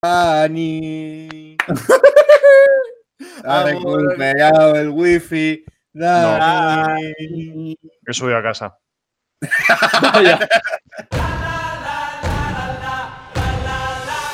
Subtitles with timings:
[0.00, 1.56] Dani.
[3.44, 5.64] Ha recuperado el wifi.
[5.92, 7.76] Dani.
[8.06, 8.78] He subido a casa.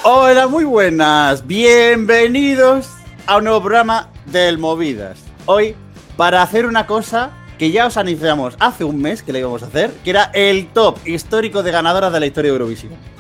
[0.03, 1.47] Hola, muy buenas.
[1.47, 2.91] Bienvenidos
[3.27, 5.25] a un nuevo programa del Movidas.
[5.47, 5.75] Hoy,
[6.19, 9.67] para hacer una cosa que ya os anunciamos hace un mes que le íbamos a
[9.69, 13.14] hacer, que era el top histórico de ganadoras de la historia de Eurovisión.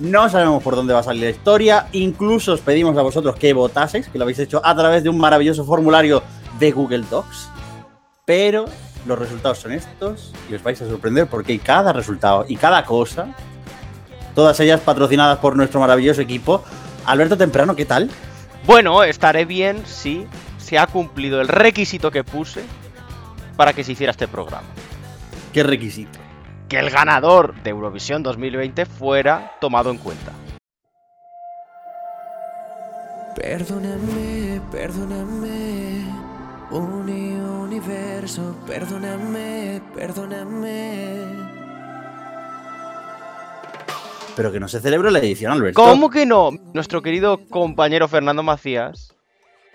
[0.00, 3.52] No sabemos por dónde va a salir la historia, incluso os pedimos a vosotros que
[3.52, 6.22] votaseis, que lo habéis hecho a través de un maravilloso formulario
[6.58, 7.48] de Google Docs,
[8.24, 8.64] pero
[9.06, 13.28] los resultados son estos y os vais a sorprender porque cada resultado y cada cosa,
[14.34, 16.64] todas ellas patrocinadas por nuestro maravilloso equipo.
[17.06, 18.10] Alberto Temprano, ¿qué tal?
[18.66, 20.26] Bueno, estaré bien si
[20.58, 22.62] se ha cumplido el requisito que puse
[23.56, 24.66] para que se hiciera este programa.
[25.52, 26.23] ¿Qué requisito?
[26.74, 30.32] Que el ganador de Eurovisión 2020 fuera tomado en cuenta.
[33.36, 36.04] Perdóname, perdóname,
[36.72, 41.12] uni universo, perdóname, perdóname.
[44.34, 45.80] Pero que no se celebró la edición, Alberto.
[45.80, 46.50] ¿Cómo que no?
[46.72, 49.14] Nuestro querido compañero Fernando Macías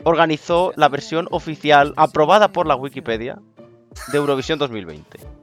[0.03, 3.39] organizó la versión oficial aprobada por la Wikipedia
[4.11, 5.38] de Eurovisión 2020.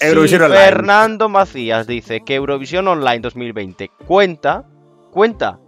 [0.00, 0.64] Eurovisión Online.
[0.64, 4.64] Fernando Macías dice que Eurovisión Online 2020 cuenta,
[5.10, 5.58] cuenta.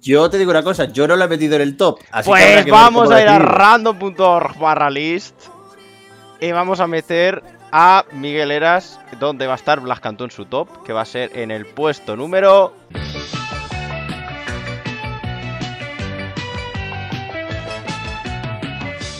[0.00, 2.00] Yo te digo una cosa, yo no lo he metido en el top.
[2.10, 5.34] así Pues que vamos a ir a random.org barra list
[6.40, 10.46] y vamos a meter a Miguel Eras, donde va a estar Blas Cantó en su
[10.46, 12.74] top, que va a ser en el puesto número...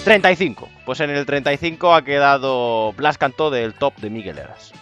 [0.04, 0.77] ...35.
[0.88, 4.72] Pues en el 35 ha quedado Blas Cantó del top de Miguel Eras.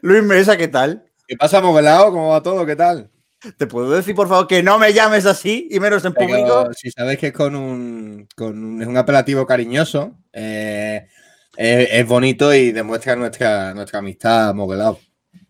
[0.00, 1.04] Luis Mesa, ¿qué tal?
[1.28, 2.10] ¿Qué pasa, Moguelao?
[2.10, 2.66] ¿Cómo va todo?
[2.66, 3.12] ¿Qué tal?
[3.56, 6.72] ¿Te puedo decir, por favor, que no me llames así y menos en Pero público?
[6.74, 11.06] si sabes que es con un, con un, es un apelativo cariñoso, eh,
[11.56, 14.98] es, es bonito y demuestra nuestra, nuestra amistad, Moguelao.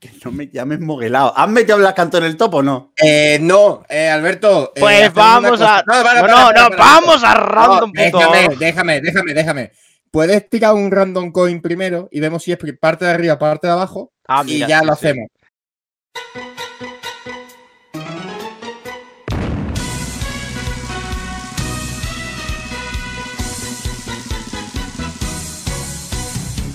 [0.03, 1.33] Que no me llames moguelado.
[1.37, 2.93] ¿Has metido a Blas Cantó en el top o no?
[3.01, 4.73] Eh, no, eh, Alberto.
[4.75, 5.85] eh, Pues vamos a...
[5.87, 6.77] No, para, no, para, no, para, para.
[6.77, 7.93] vamos a No, random.org.
[7.95, 9.73] déjame, déjame, déjame, déjame.
[10.11, 13.75] Puedes tirar un random coin primero y vemos si es parte de arriba, parte de
[13.75, 15.07] abajo Ah, y ya sí, lo sí.
[15.07, 15.29] hacemos.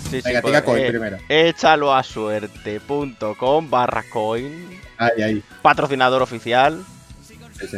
[0.10, 1.18] Sí, sí, Venga, tira coin eh, primero.
[1.28, 4.80] Échalo a suerte.com barra coin.
[4.98, 5.44] Ahí, ahí.
[5.62, 6.84] Patrocinador oficial.
[7.28, 7.78] sí, sí.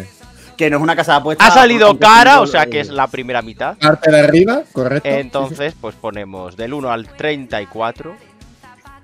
[0.55, 1.47] Que no es una casa de apuestas.
[1.47, 3.77] Ha salido cara, o sea que es la primera mitad.
[3.77, 5.07] Parte de arriba, correcto.
[5.07, 5.21] sí, sí.
[5.21, 8.15] Entonces, pues ponemos del 1 al 34.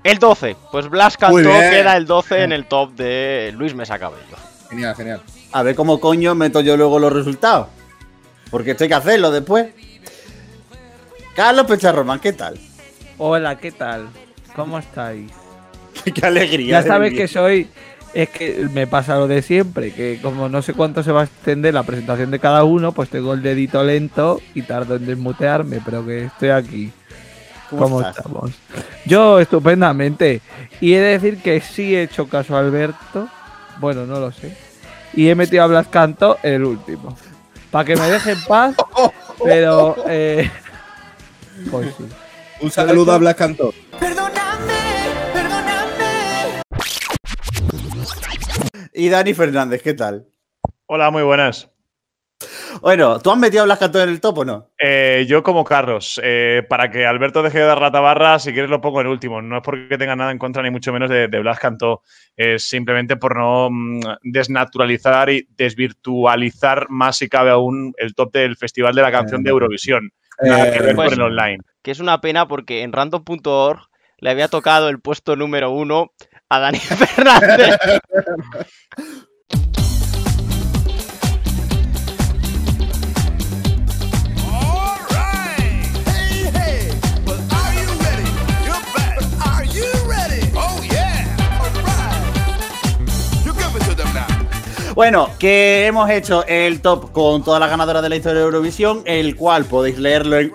[0.04, 0.58] El 12.
[0.72, 4.36] Pues Blas Cantó queda el 12 en el top de Luis Mesa Cabello.
[4.70, 5.22] Genial, genial.
[5.52, 7.70] A ver cómo coño meto yo luego los resultados.
[8.52, 9.68] Porque esto hay que hacerlo después.
[11.36, 12.60] Carlos Pecharromán, ¿qué tal?
[13.18, 14.10] Hola, ¿qué tal?
[14.56, 15.32] ¿Cómo estáis?
[16.14, 16.82] Qué alegría.
[16.82, 17.70] Ya sabes que soy.
[18.14, 21.24] Es que me pasa lo de siempre, que como no sé cuánto se va a
[21.26, 25.82] extender la presentación de cada uno, pues tengo el dedito lento y tardo en desmutearme,
[25.84, 26.94] pero que estoy aquí.
[27.70, 28.52] ¿Cómo estamos?
[29.06, 30.42] Yo estupendamente.
[30.80, 33.28] Y he de decir que sí he hecho caso a Alberto.
[33.80, 34.56] Bueno, no lo sé.
[35.14, 37.18] Y he metido a Blas Canto el último.
[37.70, 38.76] Para que me deje en paz.
[39.44, 39.98] Pero.
[40.08, 40.50] Eh,
[41.72, 42.06] pues sí.
[42.62, 43.74] Un saludo a Blas Cantó.
[44.00, 44.74] Perdóname,
[45.34, 46.62] perdóname.
[48.94, 50.28] Y Dani Fernández, ¿qué tal?
[50.88, 51.70] Hola, muy buenas.
[52.82, 54.70] Bueno, ¿tú has metido a Blas Cantó en el top o no?
[54.78, 58.70] Eh, yo como Carlos, eh, para que Alberto deje de dar la tabarra, si quieres
[58.70, 59.42] lo pongo en último.
[59.42, 62.04] No es porque tenga nada en contra ni mucho menos de, de Blas Cantó,
[62.36, 68.56] es simplemente por no mm, desnaturalizar y desvirtualizar más si cabe aún el top del
[68.56, 70.12] Festival de la Canción de Eurovisión.
[70.42, 71.60] Nada que ver pues- con el online.
[71.86, 76.12] Que es una pena porque en random.org le había tocado el puesto número 1
[76.50, 77.76] a Dani Fernández.
[94.96, 99.02] Bueno, que hemos hecho el top con todas las ganadoras de la historia de Eurovisión,
[99.04, 100.54] el cual podéis leerlo en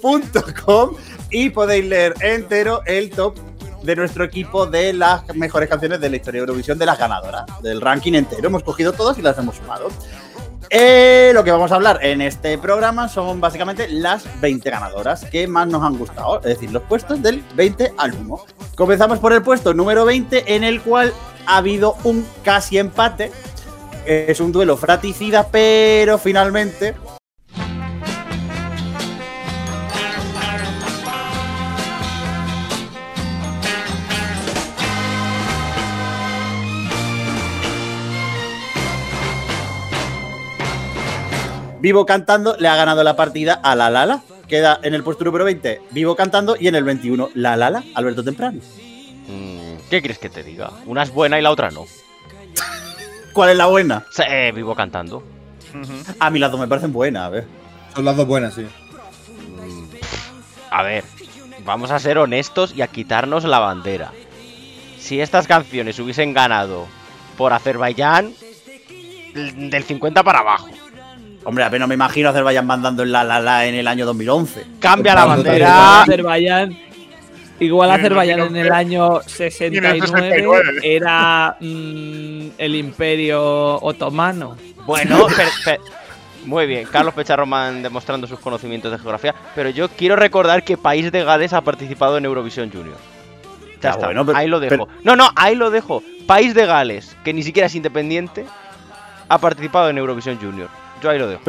[0.00, 0.96] www.com
[1.30, 3.36] y podéis leer entero el top
[3.82, 7.44] de nuestro equipo de las mejores canciones de la historia de Eurovisión de las ganadoras,
[7.62, 8.46] del ranking entero.
[8.46, 9.88] Hemos cogido todas y las hemos sumado.
[10.74, 15.46] Eh, lo que vamos a hablar en este programa son básicamente las 20 ganadoras que
[15.46, 18.40] más nos han gustado, es decir, los puestos del 20 al 1.
[18.74, 21.12] Comenzamos por el puesto número 20 en el cual
[21.44, 23.30] ha habido un casi empate.
[24.06, 26.94] Es un duelo fratricida, pero finalmente
[41.82, 44.22] Vivo cantando le ha ganado la partida a la Lala.
[44.46, 48.22] Queda en el puesto número 20 Vivo cantando y en el 21 la Lala, Alberto
[48.22, 48.60] Temprano.
[49.26, 50.70] Mm, ¿Qué quieres que te diga?
[50.86, 51.86] Una es buena y la otra no.
[53.32, 54.06] ¿Cuál es la buena?
[54.12, 55.24] Sí, eh, vivo cantando.
[56.20, 57.46] A mí las dos me parecen buenas, a ver.
[57.96, 58.64] Son las dos buenas, sí.
[60.70, 61.02] A ver,
[61.64, 64.12] vamos a ser honestos y a quitarnos la bandera.
[65.00, 66.86] Si estas canciones hubiesen ganado
[67.36, 68.34] por Azerbaiyán,
[69.34, 70.68] del 50 para abajo.
[71.44, 74.64] Hombre, apenas me imagino a Azerbaiyán mandando en la la la en el año 2011.
[74.78, 76.02] Cambia la bandera.
[76.02, 76.78] Azerbaiyán.
[77.58, 78.66] Igual Azerbaiyán en 2011.
[78.68, 80.80] el año 69, 69.
[80.82, 84.56] era mm, el imperio otomano.
[84.86, 85.80] Bueno, per- per-
[86.44, 86.88] muy bien.
[86.90, 89.34] Carlos Pecharroman demostrando sus conocimientos de geografía.
[89.54, 92.96] Pero yo quiero recordar que País de Gales ha participado en Eurovisión Junior.
[93.76, 94.70] Ya Ya, está, bueno, pero- ahí lo dejo.
[94.70, 96.02] pero- No, no, ahí lo dejo.
[96.26, 98.44] País de Gales, que ni siquiera es independiente,
[99.28, 100.68] ha participado en Eurovisión Junior.
[101.02, 101.42] Yo ahí lo dejo.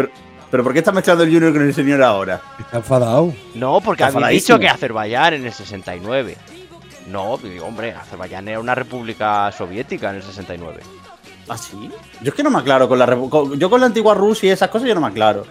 [0.51, 2.41] Pero ¿por qué está mezclando el Junior con el señor ahora?
[2.59, 3.33] Está enfadado.
[3.55, 6.37] No, porque habéis dicho que Azerbaiyán en el 69.
[7.07, 10.81] No, digo, hombre, Azerbaiyán era una república soviética en el 69.
[11.49, 11.89] ¿Ah, sí?
[12.21, 14.51] Yo es que no me aclaro con la con- Yo con la antigua Rusia y
[14.51, 15.45] esas cosas yo no me aclaro.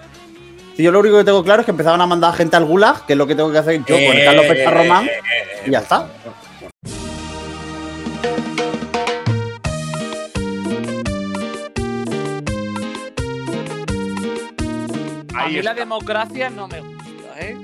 [0.76, 3.04] Si yo lo único que tengo claro es que empezaban a mandar gente al gulag,
[3.04, 5.06] que es lo que tengo que hacer yo con el Carlos Pecharromán,
[5.66, 6.08] y ya está.
[15.42, 17.58] A mí la democracia no me gusta, ¿eh?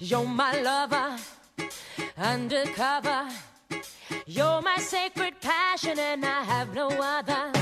[0.00, 1.18] You're my lover,
[2.16, 3.28] undercover.
[4.26, 7.52] You're my sacred passion, and I have no other.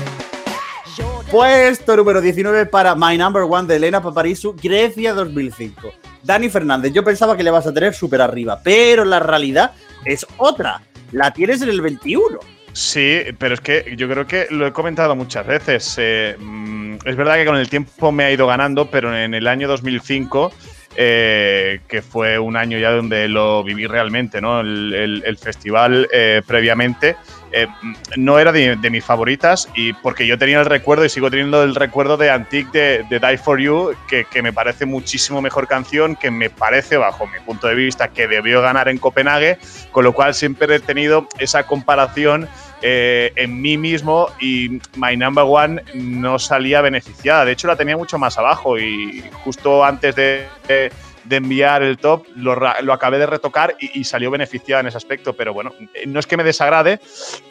[1.29, 5.91] Puesto número 19 para My Number One de Elena Paparizou, Grecia 2005.
[6.23, 9.73] Dani Fernández, yo pensaba que le vas a tener súper arriba, pero la realidad
[10.05, 10.81] es otra.
[11.11, 12.39] La tienes en el 21.
[12.73, 15.95] Sí, pero es que yo creo que lo he comentado muchas veces.
[15.97, 19.47] eh, mm, es verdad que con el tiempo me ha ido ganando, pero en el
[19.47, 20.53] año 2005,
[20.95, 24.61] eh, que fue un año ya donde lo viví realmente, ¿no?
[24.61, 27.15] El, el- el festival eh, previamente
[27.51, 31.29] eh, mm, no era de, mis favoritas y porque yo tenía el recuerdo y sigo
[31.29, 35.41] teniendo el recuerdo de Antique de, de Die for You, que, que me parece muchísimo
[35.41, 39.57] mejor canción, que me parece, bajo mi punto de vista, que debió ganar en Copenhague,
[39.91, 42.47] con lo cual siempre he tenido esa comparación
[42.81, 47.45] eh, en mí mismo y My Number One no salía beneficiada.
[47.45, 50.91] De hecho, la tenía mucho más abajo y justo antes de, de-
[51.23, 54.97] de enviar el top lo, lo acabé de retocar y, y salió beneficiada en ese
[54.97, 55.33] aspecto.
[55.33, 56.99] Pero bueno, eh, no es que me desagrade,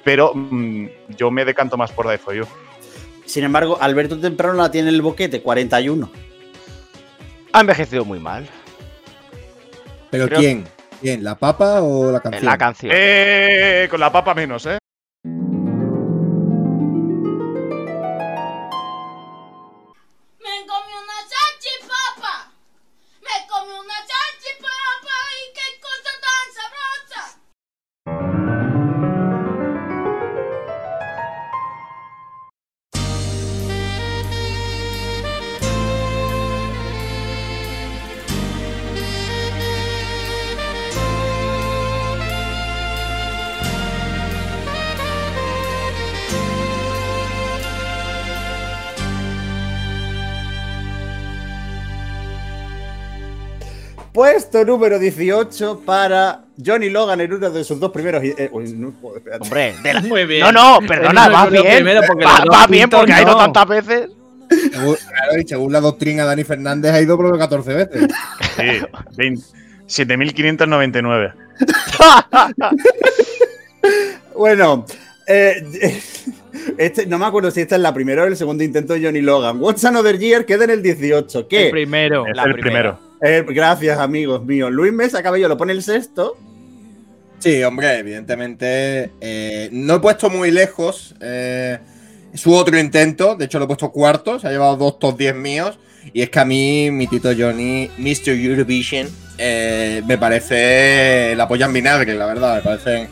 [0.03, 0.87] pero mm,
[1.17, 2.47] yo me decanto más por Die For You.
[3.25, 6.11] Sin embargo, Alberto Temprano la tiene en el boquete, 41.
[7.53, 8.49] Ha envejecido muy mal.
[10.11, 10.65] ¿Pero Creo- quién?
[11.01, 11.23] ¿Quién?
[11.23, 12.45] ¿La papa o la canción?
[12.45, 12.93] La canción.
[12.95, 14.79] Eh, con la papa menos, ¿eh?
[54.13, 58.23] Puesto número 18 para Johnny Logan en uno de sus dos primeros.
[58.25, 58.93] eh, uy, no.
[59.41, 60.41] Hombre, de la- Muy bien.
[60.41, 61.65] No, no, perdona, va bien.
[61.77, 63.39] primero, porque va bien porque ha ido no.
[63.39, 64.11] tantas veces.
[64.73, 68.09] Según, claro, y según la doctrina, Dani Fernández ha ido por lo 14 veces.
[68.57, 68.81] Sí,
[69.17, 69.43] 20
[69.87, 71.35] 7.599.
[74.37, 74.87] Bueno,
[75.27, 75.63] eh,
[76.79, 79.21] este, no me acuerdo si esta es la primera o el segundo intento de Johnny
[79.21, 79.61] Logan.
[79.61, 81.39] What's Another Year queda en el 18.
[81.41, 81.69] El ¿Qué?
[81.71, 82.27] primero.
[82.27, 82.97] Es La el primera.
[82.97, 83.10] primero.
[83.23, 84.71] Eh, gracias, amigos míos.
[84.73, 86.37] Luis Mesa Cabello lo pone el sexto.
[87.39, 89.11] Sí, hombre, evidentemente.
[89.21, 91.79] eh, no he puesto muy lejos eh,
[92.35, 93.35] su otro intento.
[93.37, 94.39] De hecho, lo he puesto cuarto.
[94.39, 95.79] Se ha llevado dos top 10 míos.
[96.15, 98.31] Y es que a mí, mi tito Johnny, Mr.
[98.31, 102.57] Eurovision, eh, me parece la polla en vinagre, la verdad.
[102.57, 103.09] Me parecen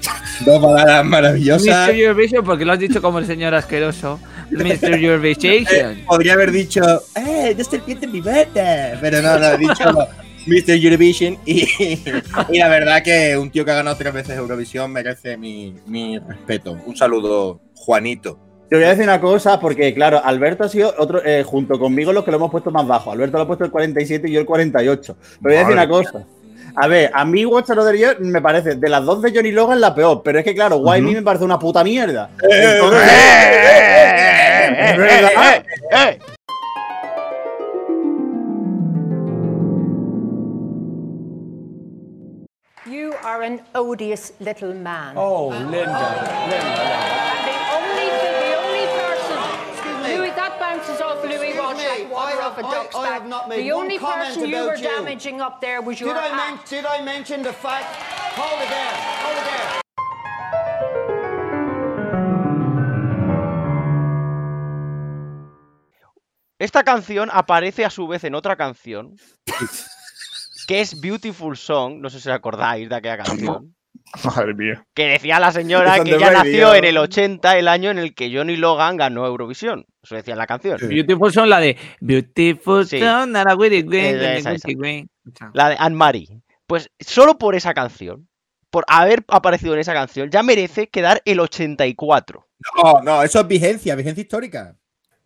[0.47, 1.89] dos baladas maravillosas.
[1.89, 1.95] Mr.
[1.95, 4.21] Eurovision, porque lo has dicho como el señor asqueroso.
[4.51, 4.95] Mr.
[4.95, 6.05] Eh, Eurovision.
[6.07, 6.83] podría haber dicho,
[7.15, 8.99] ¡eh, no serpiente en mi vete!
[9.01, 9.85] Pero no, no, he dicho
[10.47, 10.71] Mr.
[10.83, 11.39] Eurovision.
[11.45, 11.69] Y,
[12.51, 16.19] y la verdad que un tío que ha ganado tres veces Eurovisión merece mi, mi
[16.19, 16.77] respeto.
[16.87, 18.39] Un saludo, Juanito.
[18.69, 22.13] Te voy a decir una cosa, porque claro, Alberto ha sido otro, eh, junto conmigo
[22.13, 23.11] los que lo hemos puesto más bajo.
[23.11, 25.17] Alberto lo ha puesto el 47 y yo el 48.
[25.17, 26.27] Pero voy a decir una cosa.
[26.81, 29.81] A ver, a mí Watch Another Year me parece de las dos de Johnny Logan
[29.81, 32.31] la peor, pero es que claro, Why Me me parece una puta mierda.
[42.87, 45.17] You are an odious little man.
[45.17, 45.83] Oh, Linda.
[45.83, 46.53] And
[47.45, 49.37] the only, the only person,
[50.05, 51.83] Louis, that bounces off Louis Walsh
[52.57, 53.13] like water off a duck's I back.
[53.21, 54.83] have not made the one only comment person you were you.
[54.83, 56.71] damaging up there was your Did I, act.
[56.71, 57.87] did I mention the fact?
[58.37, 58.95] Hold it there.
[59.25, 59.81] Hold it there.
[66.61, 69.17] Esta canción aparece a su vez en otra canción.
[70.67, 72.01] que es Beautiful Song.
[72.01, 73.75] No sé si os acordáis de aquella canción.
[74.25, 74.85] Madre mía.
[74.95, 76.31] Que decía la señora que radio.
[76.31, 79.87] nació en el 80, el año en el que Johnny Logan ganó Eurovisión.
[80.03, 80.79] Eso decía en la canción.
[80.81, 83.01] Beautiful son la de Beautiful Sí.
[83.01, 83.33] son,
[84.77, 85.11] green.
[85.53, 86.41] La de Anne-Marie.
[86.67, 88.29] Pues solo por esa canción,
[88.71, 92.47] por haber aparecido en esa canción, ya merece quedar el 84.
[92.83, 94.77] No, no, eso es vigencia, vigencia histórica.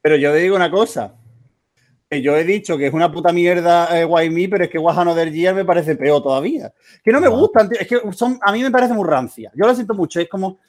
[0.01, 1.15] Pero yo te digo una cosa.
[2.13, 4.77] Que yo he dicho que es una puta mierda eh, Why Me, pero es que
[4.77, 6.71] What Another Year me parece peor todavía.
[7.03, 7.81] Que no me gustan, tío.
[7.81, 9.51] Es que son, a mí me parece muy rancia.
[9.55, 10.21] Yo lo siento mucho.
[10.21, 10.61] Es como.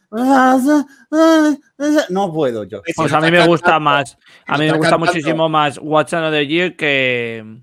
[2.10, 2.82] No puedo yo.
[2.96, 4.18] Pues a mí me gusta más.
[4.48, 7.60] A mí me gusta muchísimo más Watch Another Year que,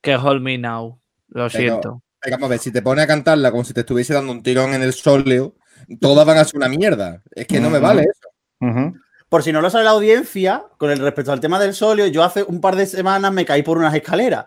[0.00, 0.98] que Hold Me Now.
[1.28, 2.02] Lo Pero- siento.
[2.24, 4.42] Venga, Vamos a ver, si te pones a cantarla como si te estuviese dando un
[4.42, 5.54] tirón en el sóleo,
[6.00, 7.22] todas van a ser una mierda.
[7.30, 8.30] Es que no me vale eso.
[8.60, 8.94] Ujú.
[9.28, 12.24] Por si no lo sabe la audiencia, con el respecto al tema del solio, yo
[12.24, 14.46] hace un par de semanas me caí por unas escaleras.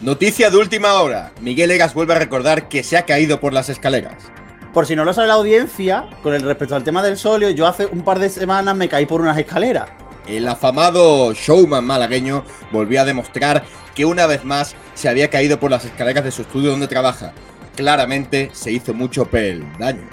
[0.00, 1.32] Noticia de última hora.
[1.40, 4.30] Miguel Egas vuelve a recordar que se ha caído por las escaleras.
[4.72, 7.66] Por si no lo sabe la audiencia, con el respecto al tema del solio, yo
[7.66, 10.03] hace un par de semanas me caí por unas escaleras.
[10.26, 13.64] El afamado showman malagueño volvió a demostrar
[13.94, 17.32] que una vez más se había caído por las escaleras de su estudio donde trabaja.
[17.76, 20.08] Claramente se hizo mucho peldaño.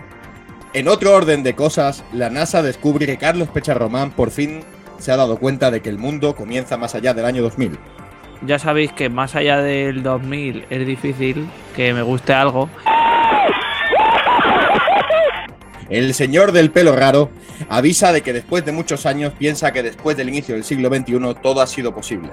[0.73, 4.61] En otro orden de cosas, la NASA descubre que Carlos Pecharromán por fin
[4.99, 7.77] se ha dado cuenta de que el mundo comienza más allá del año 2000.
[8.45, 12.69] Ya sabéis que más allá del 2000 es difícil que me guste algo.
[15.91, 17.29] El señor del pelo raro
[17.67, 21.35] avisa de que después de muchos años piensa que después del inicio del siglo XXI
[21.43, 22.31] todo ha sido posible.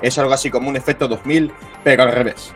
[0.00, 1.52] Es algo así como un efecto 2000,
[1.84, 2.54] pero al revés.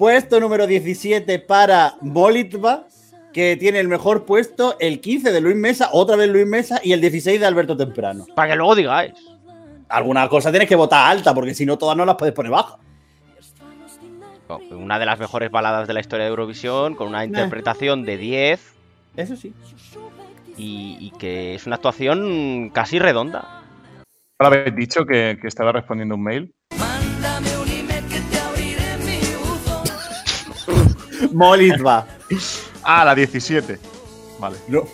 [0.00, 2.86] Puesto número 17 para Molitva,
[3.34, 6.92] que tiene el mejor puesto, el 15 de Luis Mesa, otra vez Luis Mesa, y
[6.94, 8.24] el 16 de Alberto Temprano.
[8.34, 9.12] Para que luego digáis.
[9.90, 12.78] Alguna cosa tienes que votar alta, porque si no, todas no las puedes poner bajas.
[14.48, 18.16] Oh, Una de las mejores baladas de la historia de Eurovisión, con una interpretación de
[18.16, 18.72] 10
[19.18, 19.52] Eso sí.
[20.56, 23.64] y, y que es una actuación casi redonda.
[24.38, 26.54] Ahora habéis dicho que, que estaba respondiendo un mail.
[31.32, 32.06] Molitva.
[32.82, 33.78] Ah, la 17.
[34.38, 34.56] Vale.
[34.68, 34.86] No.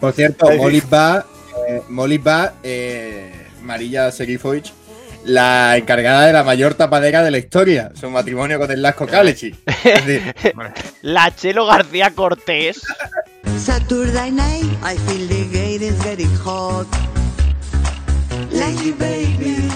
[0.00, 0.50] Por cierto.
[0.56, 1.26] Molitva,
[1.68, 3.30] eh, Molitva, eh,
[3.62, 4.72] Marilla Serifovic,
[5.24, 9.54] la encargada de la mayor tapadera de la historia, su matrimonio con el Lasco Kalechi.
[9.84, 10.34] Es decir,
[11.02, 12.80] La Chelo García Cortés.
[13.58, 16.86] Saturday night, I feel the gate is getting hot.
[18.84, 19.68] You, baby.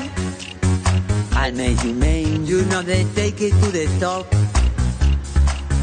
[1.37, 4.27] I'll make you main, you know they take it to the top.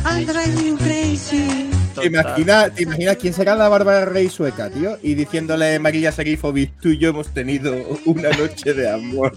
[0.04, 1.70] Crazy.
[1.96, 4.98] ¿te, imaginas, ¿Te imaginas quién será la Bárbara Rey sueca, tío?
[5.02, 7.74] Y diciéndole Marilla Serifovic, tú y yo hemos tenido
[8.06, 9.34] una noche de amor.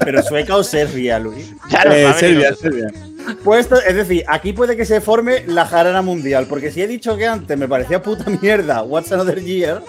[0.00, 1.52] Pero sueca o serbia, Luis.
[1.70, 2.54] Ya lo Eh, Serbia.
[2.54, 2.88] Serbia.
[3.44, 7.16] Puesto, es decir, aquí puede que se forme la jarana mundial, porque si he dicho
[7.16, 9.82] que antes me parecía puta mierda What's Another Year,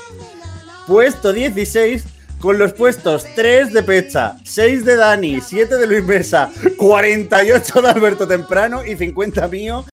[0.87, 2.03] puesto 16
[2.39, 7.89] con los puestos 3 de Pecha, 6 de Dani, 7 de Luis Mesa, 48 de
[7.89, 9.85] Alberto Temprano y 50 mío.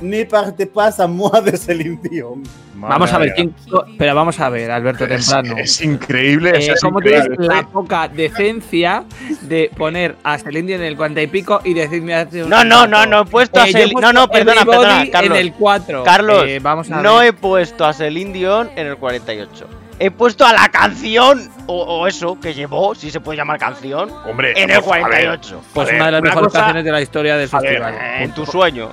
[0.00, 2.42] Ne parte pas a moi de Celine Dion.
[2.74, 3.54] Vamos a ver, ¿quién,
[3.96, 5.04] pero vamos a ver, Alberto.
[5.04, 5.54] Es, Temprano.
[5.56, 6.50] es increíble.
[6.50, 7.36] Eh, es ¿Cómo increíble.
[7.36, 9.04] tienes la poca decencia
[9.42, 12.64] de poner a Celine Dion en el 40 y pico y decirme hace un No,
[12.64, 15.38] no, no, no he puesto a eh, Celine- no, no, perdona, perdona, Carlos.
[15.38, 16.02] En el 4.
[16.02, 17.28] Carlos, Eh, vamos a no ver.
[17.28, 19.68] he puesto a Celine Dion en el 48.
[20.04, 24.10] He puesto a la canción, o, o eso, que llevó, si se puede llamar canción,
[24.26, 25.62] Hombre, en el pues, a ver, 48.
[25.72, 27.68] Pues ver, una de las una mejores cosa- canciones de la historia del a ver,
[27.70, 27.94] festival.
[27.94, 28.90] Eh, en tu sueño.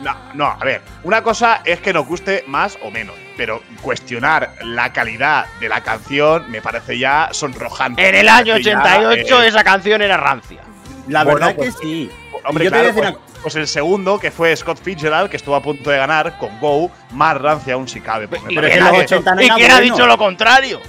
[0.00, 4.54] No, no, a ver, una cosa es que nos guste más o menos, pero cuestionar
[4.62, 8.08] la calidad de la canción me parece ya sonrojante.
[8.08, 10.60] En el año parece ya, 88 eh, esa canción era rancia.
[11.08, 12.10] La Bueno, verdad pues- que sí.
[12.48, 15.28] Hombre, yo te voy a claro, decir pues, pues el segundo, que fue Scott Fitzgerald,
[15.30, 18.28] que estuvo a punto de ganar con Go, más rancia aún si cabe.
[18.28, 19.94] Pues me ¿Y que ha los que- 80 no ¿Y era quién ha bueno.
[19.94, 20.80] dicho lo contrario?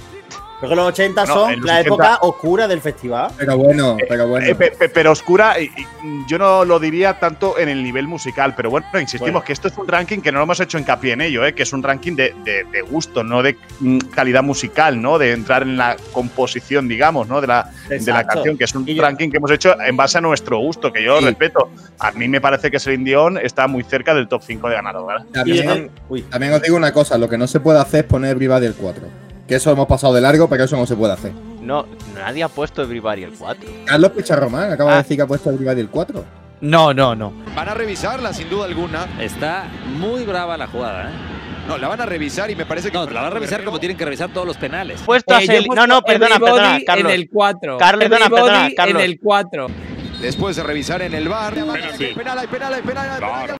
[0.60, 3.30] Porque los 80 No, son la 80 época oscura del festival.
[3.38, 4.44] Pero bueno, pero bueno.
[4.46, 5.86] Eh, pe- pe- pero oscura, y- y
[6.26, 9.44] yo no lo diría tanto en el nivel musical, pero bueno, insistimos Bueno.
[9.44, 11.54] que esto es un ranking que no lo hemos hecho hincapié en ello, ¿eh?
[11.54, 15.16] que es un ranking de, de- de gusto, no de mm, calidad musical, ¿no?
[15.18, 17.40] De entrar en la composición, digamos, ¿no?
[17.40, 20.18] De la, de la canción, que es un yo- ranking que hemos hecho en base
[20.18, 21.24] a nuestro gusto, que yo Sí.
[21.26, 21.70] respeto.
[22.00, 25.22] A mí me parece que Celine Dion está muy cerca del top 5 de ganador.
[25.32, 25.90] También,
[26.30, 28.74] también os digo una cosa, lo que no se puede hacer es poner Everybody el
[28.74, 29.04] 4.
[29.48, 31.32] Que eso hemos pasado de largo, pero eso no se puede hacer.
[31.62, 33.68] No, nadie ha puesto Everybody el 4.
[33.86, 34.96] Carlos Picharromán acaba Ah.
[34.96, 36.24] de decir que ha puesto Everybody el 4.
[36.60, 37.32] No, no, no.
[37.56, 39.06] Van a revisarla sin duda alguna.
[39.20, 39.64] Está
[39.98, 41.14] muy brava la jugada, ¿eh?
[41.66, 42.98] No, la van a revisar y me parece que.
[42.98, 45.00] No, la van a revisar como tienen que revisar todos los penales.
[45.04, 45.66] Puesto a Eh.
[45.74, 47.12] No, no, perdona, perdona, Carlos.
[47.12, 47.78] En el 4.
[47.78, 49.02] Carlos, perdona, perdona, Carlos.
[49.02, 49.66] En el 4.
[50.20, 51.54] Después de revisar en el bar.
[51.54, 53.56] Penal, hay penal, hay penal, hay penal.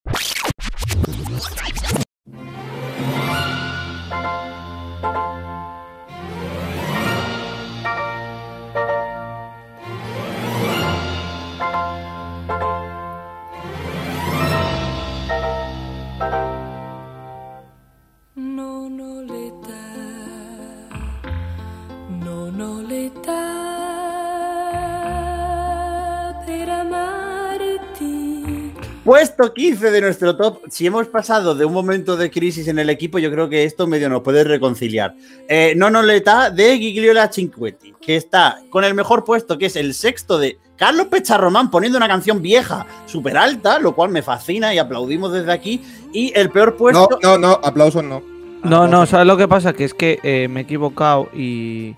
[29.12, 30.64] Puesto 15 de nuestro top.
[30.68, 33.86] Si hemos pasado de un momento de crisis en el equipo, yo creo que esto
[33.86, 35.14] medio nos puede reconciliar.
[35.48, 39.76] Eh, no nos está de Gigliola Cinquetti, que está con el mejor puesto, que es
[39.76, 44.74] el sexto de Carlos Pecharromán, poniendo una canción vieja, súper alta, lo cual me fascina
[44.74, 45.80] y aplaudimos desde aquí.
[46.12, 47.18] Y el peor No, puesto.
[47.22, 48.22] no, no, aplausos no.
[48.62, 49.72] No, no, ¿sabes lo que pasa?
[49.72, 51.94] Que es que eh, me he equivocado y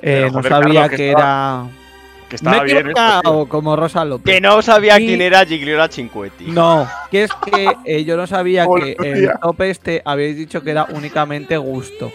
[0.00, 0.48] eh, no sabía
[0.84, 1.83] Carlos, que que estaba- era.
[2.28, 2.88] Que Me estaba he bien.
[2.88, 4.34] esto, como Rosa López.
[4.34, 6.46] Que no sabía Y- quién era Gigliola Cinquetti.
[6.46, 10.70] No, que es que eh, yo no sabía que el top este habéis dicho que
[10.70, 12.10] era únicamente gusto.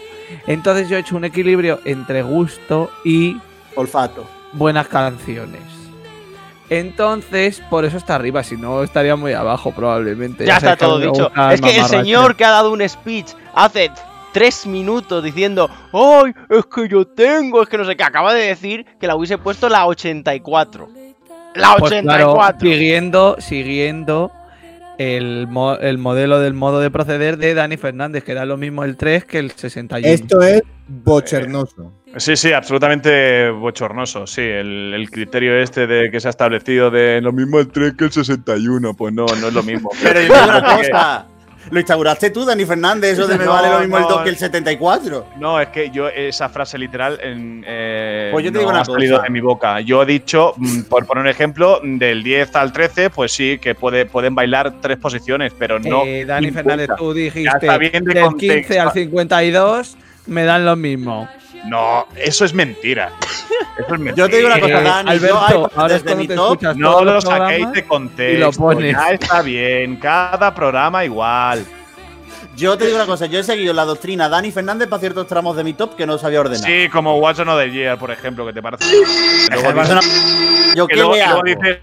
[0.46, 3.36] Entonces yo he hecho un equilibrio entre gusto y
[3.76, 4.24] Olfato.
[4.52, 5.60] buenas canciones.
[6.68, 10.46] Entonces, por eso está arriba, si no estaría muy abajo probablemente.
[10.46, 11.52] Ya está sabéis que a mí todo dicho.
[11.52, 13.90] Es que el señor que ha dado un speech hace
[14.32, 16.32] tres minutos diciendo, ¡ay!
[16.48, 19.38] Es que yo tengo, es que no sé qué, acaba de decir que la hubiese
[19.38, 20.88] puesto la 84.
[21.54, 22.60] La Pues claro, 84.
[22.68, 24.30] siguiendo, siguiendo
[24.98, 28.84] el, mo- el modelo del modo de proceder de Dani Fernández, que da lo mismo
[28.84, 30.06] el 3 que el 61.
[30.12, 31.92] Esto es bochernoso.
[32.16, 34.26] Sí, sí, absolutamente bochornoso.
[34.26, 37.94] Sí, el, el criterio este de que se ha establecido de lo mismo el 3
[37.96, 39.90] que el 61, pues no, no es lo mismo.
[40.02, 41.26] Pero yo una cosa.
[41.70, 44.08] Lo instauraste tú, Dani Fernández, eso de me No, vale lo mismo el no.
[44.08, 45.26] 2 que el 74.
[45.38, 48.80] No, es que yo esa frase literal en, eh, Pues yo te no digo una
[48.80, 49.24] ha salido cosa.
[49.24, 49.80] de mi boca.
[49.80, 53.74] Yo he dicho, mm, por poner un ejemplo, del 10 al 13, pues sí, que
[53.74, 56.02] puede, pueden bailar tres posiciones, pero no.
[56.04, 56.68] Eh, Dani importa.
[56.70, 58.36] Fernández, tú dijiste del contexto.
[58.38, 59.96] 15 al 52
[60.26, 61.28] me dan lo mismo.
[61.64, 63.12] No, eso es mentira.
[63.78, 64.14] Eso es mentira.
[64.16, 65.10] Yo te digo una cosa, Dani.
[65.10, 68.52] Alberto, yo, desde mi top, No lo saquéis de y lo contexto.
[68.60, 68.92] pones.
[68.96, 69.96] Ya está bien.
[69.96, 71.64] Cada programa igual.
[72.56, 73.26] yo te digo una cosa.
[73.26, 76.18] Yo he seguido la doctrina Dani Fernández para ciertos tramos de mi top que no
[76.18, 76.64] sabía ordenar.
[76.68, 78.84] Sí, como Watch Another Year, por ejemplo, que te parece.
[80.74, 81.78] Yo y luego, dices,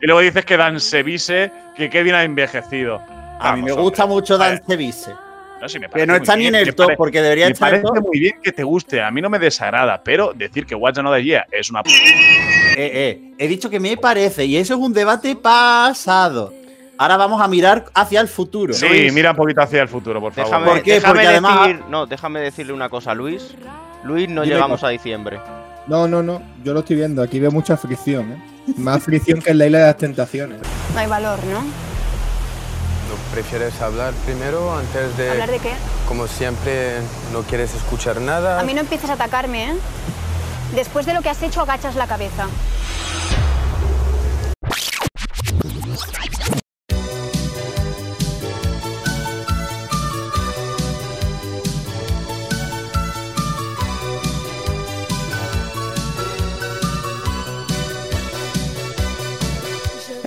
[0.00, 3.00] y luego dices que Dan Sevise, que Kevin ha envejecido.
[3.38, 4.14] A mí me gusta hombre.
[4.16, 5.12] mucho Dan Sevise.
[5.60, 7.68] No, me Que no está ni bien, en el me top porque debería Me estar
[7.70, 8.06] en el parece top.
[8.08, 9.00] muy bien que te guste.
[9.02, 11.82] A mí no me desagrada, pero decir que Watch Another Year es una.
[11.82, 16.52] p- Eh, eh, he dicho que me parece y eso es un debate pasado.
[16.98, 18.72] Ahora vamos a mirar hacia el futuro.
[18.72, 19.12] Sí, Luis.
[19.12, 20.50] mira un poquito hacia el futuro, por favor.
[20.50, 20.92] Déjame, ¿Por qué?
[20.94, 23.54] déjame Porque además- decir, no, déjame decirle una cosa a Luis.
[24.04, 25.38] Luis, no Dime, llegamos a diciembre.
[25.86, 26.42] No, no, no.
[26.64, 27.22] Yo lo estoy viendo.
[27.22, 28.72] Aquí veo mucha fricción, ¿eh?
[28.78, 30.58] Más fricción que en la isla de las tentaciones.
[30.94, 31.64] No hay valor, ¿no?
[33.36, 35.28] ¿Prefieres hablar primero antes de...
[35.28, 35.72] ¿Hablar de qué?
[36.08, 37.02] Como siempre,
[37.34, 38.58] no quieres escuchar nada?
[38.58, 39.74] A mí no empieces a atacarme, ¿eh?
[40.74, 42.46] Después de lo que has hecho, agachas la cabeza.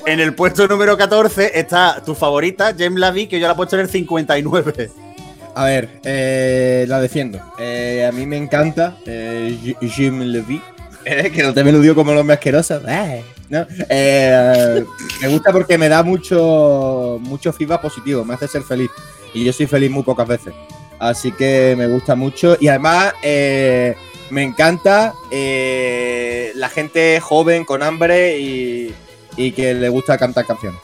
[0.10, 3.76] En el puesto número 14 está tu favorita, James Lavi, que yo la he puesto
[3.76, 4.90] en el 59.
[5.54, 7.40] A ver, eh, la defiendo.
[7.60, 10.60] Eh, a mí me encanta eh, Jim Levy.
[11.06, 12.84] Eh, que no te me lo digo como los asquerosos.
[12.88, 13.66] Eh, ¿no?
[15.22, 18.90] Me gusta porque me da mucho, mucho feedback positivo, me hace ser feliz.
[19.34, 20.54] Y yo soy feliz muy pocas veces.
[21.00, 22.58] Así que me gusta mucho.
[22.60, 28.94] Y además, me encanta la gente joven con hambre y,
[29.40, 30.80] y que le gusta cantar canciones.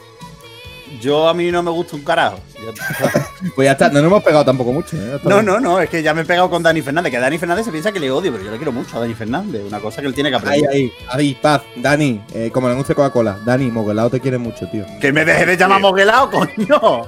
[1.00, 2.38] Yo a mí no me gusta un carajo.
[3.54, 4.96] Pues ya está, no nos hemos pegado tampoco mucho.
[4.96, 5.20] ¿eh?
[5.24, 7.64] No, no, no, es que ya me he pegado con Dani Fernández, que Dani Fernández
[7.66, 10.00] se piensa que le odio, pero yo le quiero mucho a Dani Fernández, una cosa
[10.00, 10.70] que él tiene que Ahí, aprender.
[10.70, 13.38] ahí, ahí, paz, Dani, eh, como anuncio de Coca-Cola.
[13.44, 14.84] Dani, Moguelao te quiere mucho, tío.
[15.00, 17.02] Que me deje de llamar moguelao, coño.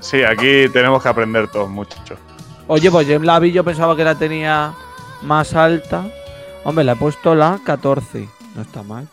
[0.00, 1.96] Sí, aquí tenemos que aprender todos mucho.
[2.66, 4.74] Oye, pues James Lavi yo pensaba que la tenía
[5.22, 6.04] más alta.
[6.64, 8.28] Hombre, le he puesto la 14.
[8.54, 9.08] No está mal.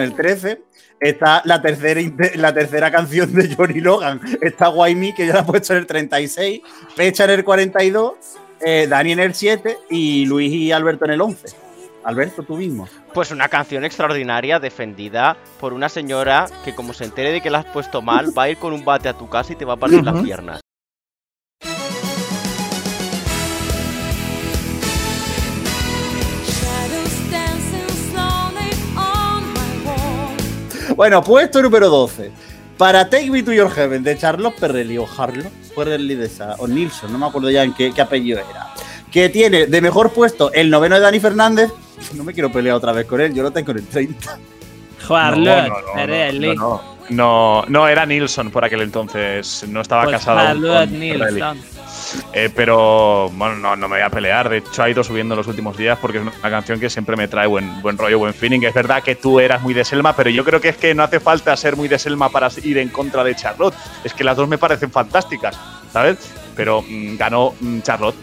[0.00, 0.62] El 13
[1.00, 2.00] está la tercera,
[2.34, 4.20] la tercera canción de Johnny Logan.
[4.40, 6.60] Está Why Me, que yo la he puesto en el 36,
[6.96, 8.12] Pecha en el 42,
[8.60, 11.48] eh, Dani en el 7 y Luis y Alberto en el 11.
[12.04, 12.88] Alberto, tú mismo.
[13.12, 17.58] Pues una canción extraordinaria defendida por una señora que como se entere de que la
[17.58, 19.74] has puesto mal, va a ir con un bate a tu casa y te va
[19.74, 20.59] a partir las piernas.
[31.00, 32.30] Bueno, puesto número 12.
[32.76, 36.68] Para Take Me to Your Heaven de Charlotte Perrelli o Harlow Perrelli de esa, o
[36.68, 38.74] Nilsson, no me acuerdo ya en qué, qué apellido era.
[39.10, 41.70] Que tiene de mejor puesto el noveno de Dani Fernández.
[42.14, 44.38] No me quiero pelear otra vez con él, yo lo tengo en el 30.
[45.08, 46.48] Charlotte no, no, no, Perelli.
[46.48, 49.64] No, no, no, no, era Nilsson por aquel entonces.
[49.68, 50.38] No estaba Pues casado.
[50.38, 51.58] Charlotte Nilsson.
[52.32, 54.48] Eh, pero bueno, no, no me voy a pelear.
[54.48, 57.16] De hecho, ha ido subiendo en los últimos días porque es una canción que siempre
[57.16, 58.60] me trae buen, buen rollo, buen feeling.
[58.62, 61.02] Es verdad que tú eras muy de Selma, pero yo creo que es que no
[61.02, 63.74] hace falta ser muy de Selma para ir en contra de Charlotte.
[64.04, 65.58] Es que las dos me parecen fantásticas,
[65.92, 66.18] ¿sabes?
[66.56, 68.16] Pero mm, ganó mm, Charlotte.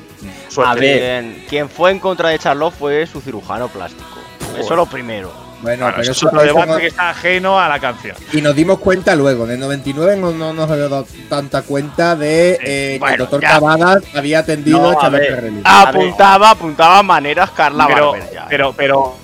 [0.50, 0.80] Suerte.
[0.80, 4.18] Quien, quien fue en contra de Charlotte fue su cirujano plástico.
[4.58, 5.47] Eso es lo primero.
[5.62, 8.16] Bueno, Bueno, pero eso es otro debate no- que está ajeno a la canción.
[8.32, 12.16] Y nos dimos cuenta luego, en el 99 no, no nos había dado tanta cuenta
[12.16, 13.50] de eh, que el doctor ya.
[13.54, 15.28] Cavadas había atendido No, a ver.
[15.36, 15.62] Perrelli.
[15.64, 18.46] Apuntaba, apuntaba maneras Carla pero, Barber ya.
[18.48, 19.16] pero, pero,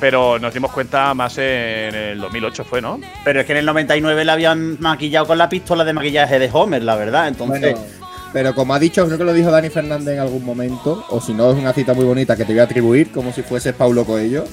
[0.00, 2.98] pero nos dimos cuenta más en el 2008 fue, ¿no?
[3.24, 6.48] Pero es que en el 99 la habían maquillado con la pistola de maquillaje de
[6.52, 7.28] Homer, la verdad.
[7.28, 7.86] Entonces, Bueno,
[8.32, 11.34] pero como ha dicho, creo que lo dijo Dani Fernández en algún momento, o si
[11.34, 14.06] no es una cita muy bonita que te voy a atribuir, como si fuese Paulo
[14.06, 14.44] Coelho,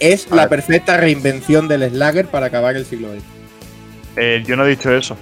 [0.00, 0.50] es A la ver.
[0.50, 3.22] perfecta reinvención del Slagger para acabar el siglo XX.
[4.16, 5.16] Eh, yo no he dicho eso.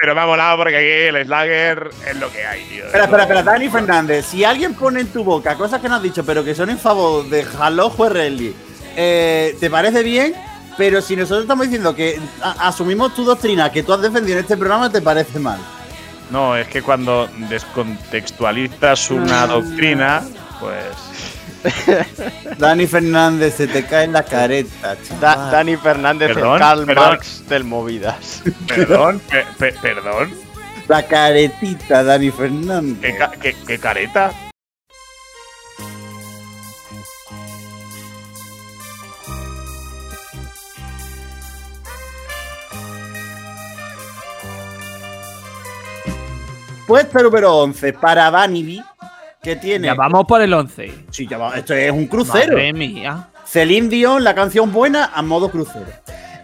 [0.00, 2.84] Pero me ha molado porque aquí el Slagger es lo que hay, tío.
[2.86, 6.02] espera, espera, espera, Dani Fernández, si alguien pone en tu boca cosas que no has
[6.02, 8.54] dicho, pero que son en favor de Halo Juerrelli,
[8.96, 10.34] eh, ¿te parece bien?
[10.76, 14.56] Pero si nosotros estamos diciendo que asumimos tu doctrina que tú has defendido en este
[14.56, 15.60] programa, ¿te parece mal?
[16.34, 20.22] No, es que cuando descontextualizas una doctrina,
[20.58, 20.84] pues.
[22.58, 25.50] Dani Fernández, se te cae en la careta, Da-.
[25.52, 27.04] Dani Fernández, el Perdón, Karl perdón.
[27.04, 28.42] Marx del Movidas.
[28.66, 30.30] Perdón, pe- pe- perdón.
[30.88, 32.98] La caretita, Dani Fernández.
[33.12, 34.32] ¿Qué, ca- qué- qué careta?
[46.86, 48.82] Puesto número 11 para Vanity,
[49.42, 49.86] que tiene.
[49.88, 51.06] Ya vamos por el 11.
[51.10, 52.52] Sí, ya va, esto es un crucero.
[52.52, 53.28] Madre mía.
[53.46, 55.86] Celine Dion, la canción buena a modo crucero.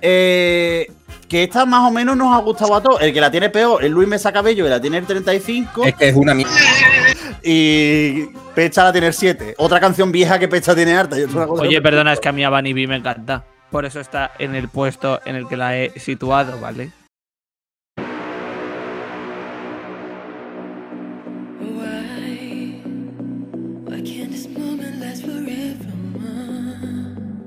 [0.02, 0.90] Eh,
[1.28, 3.00] que esta más o menos nos ha gustado a todos.
[3.02, 5.84] El que la tiene peor es Luis Mesa Cabello, que la tiene el 35.
[5.84, 6.52] Es que es una mierda.
[7.42, 9.54] Y Pecha la tiene el 7.
[9.58, 11.18] Otra canción vieja que Pecha tiene harta.
[11.18, 13.44] y otra cosa- Oye, perdona, es que a mí a B me encanta.
[13.70, 16.90] Por eso está en el puesto en el que la he situado, ¿vale?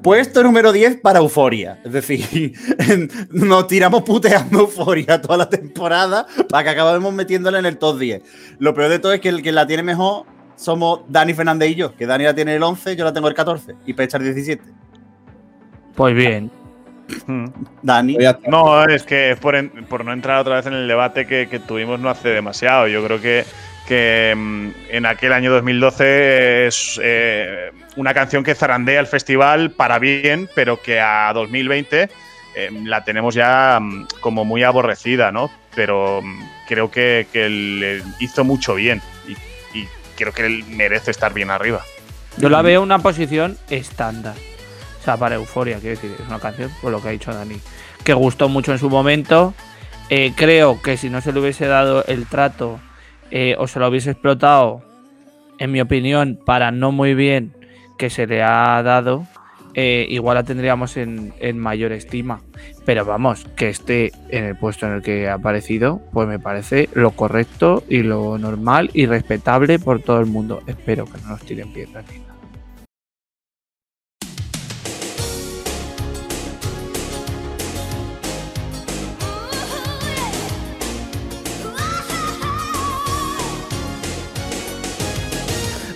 [0.03, 1.79] Puesto número 10 para Euforia.
[1.85, 2.53] Es decir,
[3.31, 8.21] nos tiramos puteando Euforia toda la temporada para que acabemos metiéndola en el top 10.
[8.59, 11.75] Lo peor de todo es que el que la tiene mejor somos Dani Fernández y
[11.75, 11.95] yo.
[11.95, 13.75] Que Dani la tiene el 11, yo la tengo el 14.
[13.85, 14.61] Y Pecha el 17.
[15.95, 16.51] Pues bien.
[17.81, 18.17] Dani.
[18.47, 21.59] No, es que por, en- por no entrar otra vez en el debate que, que
[21.59, 22.87] tuvimos no hace demasiado.
[22.87, 23.45] Yo creo que,
[23.88, 30.00] que mm, en aquel año 2012 es eh, una canción que zarandea el festival para
[30.00, 32.10] bien, pero que a 2020
[32.56, 35.52] eh, la tenemos ya mm, como muy aborrecida, ¿no?
[35.76, 39.36] Pero mm, creo que, que le hizo mucho bien y,
[40.15, 41.82] creo que él merece estar bien arriba.
[42.38, 44.36] Yo la veo una posición estándar.
[45.02, 47.60] O sea, para Euforia, quiero decir, es una canción, por lo que ha dicho Dani,
[48.04, 49.56] que gustó mucho en su momento.
[50.10, 52.80] Eh, creo que si no se le hubiese dado el trato
[53.31, 54.81] eh, o se lo hubiese explotado,
[55.59, 57.53] en mi opinión, para no muy bien
[57.97, 59.25] que se le ha dado,
[59.75, 62.41] eh, igual la tendríamos en, en mayor estima.
[62.86, 66.89] Pero vamos, que esté en el puesto en el que ha aparecido, pues me parece
[66.93, 70.62] lo correcto y lo normal y respetable por todo el mundo.
[70.67, 72.33] Espero que no nos tiren piedras ni nada.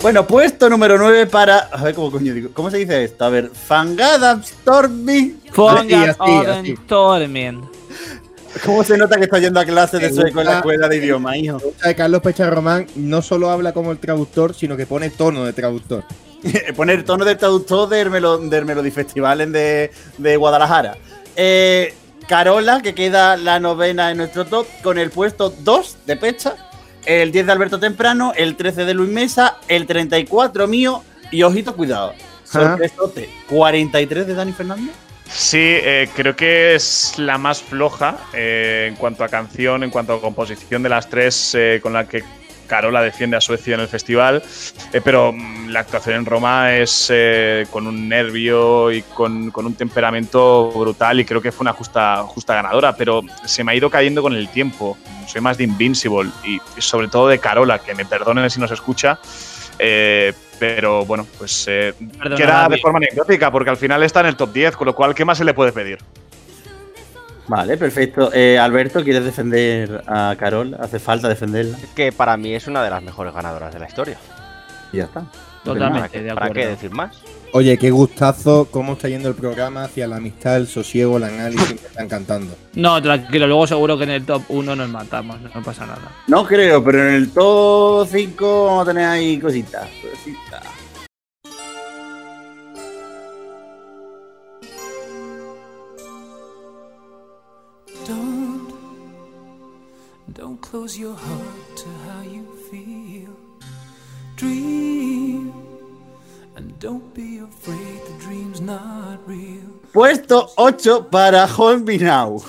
[0.02, 1.58] Bueno, puesto número 9 para.
[1.58, 2.50] A ver cómo coño digo.
[2.54, 3.26] ¿Cómo se dice esto?
[3.26, 5.42] A ver, Fangada Storming.
[5.56, 7.66] Pongan orden, Torment.
[8.66, 11.38] ¿Cómo se nota que está yendo a clase de sueco en la escuela de idioma,
[11.38, 11.60] hijo?
[11.84, 15.54] de Carlos Pecha Román no solo habla como el traductor, sino que pone tono de
[15.54, 16.04] traductor.
[16.76, 20.98] Poner tono del traductor del, Melo, del Melody Festival en de, de Guadalajara.
[21.36, 21.94] Eh,
[22.28, 26.56] Carola, que queda la novena en nuestro top, con el puesto 2 de Pecha,
[27.08, 31.76] el 10 de Alberto Temprano, el 13 de Luis Mesa, el 34 mío y ojito,
[31.76, 32.14] cuidado.
[32.44, 34.94] Sorpresote, 43 de Dani Fernández.
[35.30, 40.14] Sí, eh, creo que es la más floja eh, en cuanto a canción, en cuanto
[40.14, 42.24] a composición de las tres eh, con la que
[42.68, 44.44] Carola defiende a Suecia en el festival.
[44.94, 49.66] Eh, pero mm, la actuación en Roma es eh, con un nervio y con, con
[49.66, 52.96] un temperamento brutal y creo que fue una justa, justa ganadora.
[52.96, 54.98] Pero se me ha ido cayendo con el tiempo.
[55.28, 58.72] Soy más de Invincible y, y sobre todo de Carola, que me perdonen si nos
[58.72, 59.20] escucha.
[59.80, 64.52] Eh, pero bueno, pues queda de forma anecdótica porque al final está en el top
[64.52, 66.00] 10, con lo cual, ¿qué más se le puede pedir?
[67.48, 68.30] Vale, perfecto.
[68.34, 70.76] Eh, Alberto, ¿quieres defender a Carol?
[70.80, 71.78] ¿Hace falta defenderla?
[71.96, 74.18] Que para mí es una de las mejores ganadoras de la historia.
[74.92, 75.24] Y ya está.
[75.64, 76.70] Totalmente, ¿Para qué- de ¿Para qué acuerdo.
[76.72, 77.18] decir más?
[77.54, 81.80] Oye, qué gustazo cómo está yendo el programa hacia la amistad, el sosiego, el análisis
[81.80, 82.54] que están cantando.
[82.74, 86.12] No, tranquilo, luego seguro que en el top 1 nos matamos, no pasa nada.
[86.28, 89.88] No creo, pero en el top 5 vamos a tener ahí cositas.
[90.02, 90.64] cositas.
[100.58, 103.34] Don't close your heart to how you feel.
[104.36, 105.52] Dream,
[106.56, 109.82] and don't be afraid the dream's not real.
[109.94, 112.44] Puesto 8 para Hold Me Now.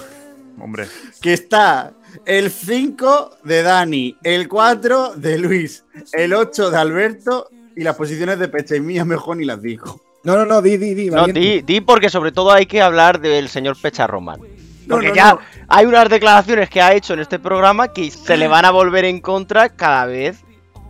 [0.60, 0.86] Hombre.
[1.20, 1.92] Que está
[2.26, 8.38] el 5 de Dani, el 4 de Luis, el 8 de Alberto y las posiciones
[8.38, 10.00] de Pecha y mía mejor ni las digo.
[10.24, 11.10] No, no, no, di, di, di.
[11.10, 14.40] No, di, di porque sobre todo hay que hablar del señor Pecha Román.
[14.88, 15.40] Porque no, ya no.
[15.68, 19.04] hay unas declaraciones que ha hecho en este programa que se le van a volver
[19.04, 20.42] en contra cada vez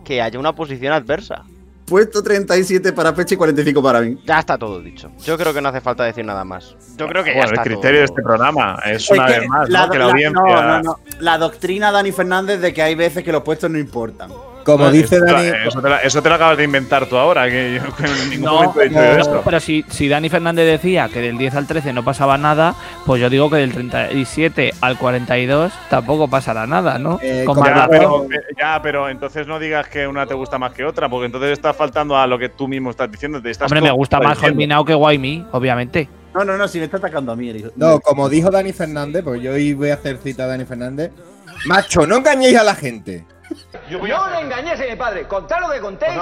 [0.05, 1.43] que haya una posición adversa.
[1.85, 4.15] Puesto 37 para Pecha y 45 para mí.
[4.25, 5.11] Ya está todo dicho.
[5.23, 6.75] Yo creo que no hace falta decir nada más.
[6.97, 9.49] Yo creo que ya Bueno, el criterio de este programa es Es una que vez
[9.49, 9.91] más, la, ¿no?
[9.91, 10.41] Que la la- audiencia.
[10.43, 10.99] no, no, no.
[11.19, 14.31] La doctrina Dani Fernández de que hay veces que los puestos no importan.
[14.63, 16.63] Como No, dice eso, te lo- Dani, eso, te lo, eso te lo acabas de
[16.63, 19.41] inventar tú ahora, que yo en ningún No, momento he dicho no, esto.
[19.45, 23.21] pero si, si Dani Fernández decía que del 10 al 13 no pasaba nada, pues
[23.21, 27.19] yo digo que del 37 al 42 tampoco pasará nada, ¿no?
[27.21, 28.27] Eh, Con Ya pero,
[28.59, 31.75] ya, pero entonces no digas que una te gusta más que otra, porque entonces estás
[31.75, 33.41] faltando a lo que tú mismo estás diciendo.
[33.41, 34.41] Te estás Hombre, me gusta más.
[34.43, 36.07] Holminao que Me, obviamente.
[36.33, 39.23] No, no, no, si me está atacando a mí, el no, como dijo Dani Fernández,
[39.23, 41.11] porque yo hoy voy a hacer cita a Dani Fernández.
[41.65, 43.25] Macho, no engañéis a la gente.
[43.89, 46.19] No le engañéis a mi padre, contad lo que contéis.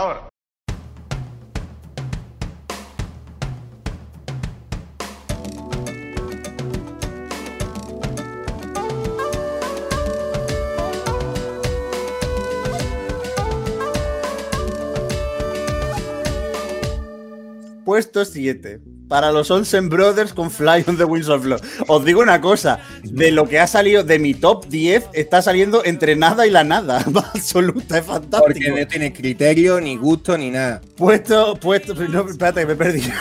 [17.88, 18.82] Puesto 7.
[19.08, 21.62] Para los Olsen Brothers con Fly on the Wings of Love.
[21.88, 25.86] Os digo una cosa, de lo que ha salido de mi top 10, está saliendo
[25.86, 27.06] entre nada y la nada.
[27.34, 28.44] Absoluta, es fantástico.
[28.46, 30.82] Porque no tiene criterio, ni gusto, ni nada.
[30.98, 33.14] Puesto, puesto, no, espérate que me he perdido.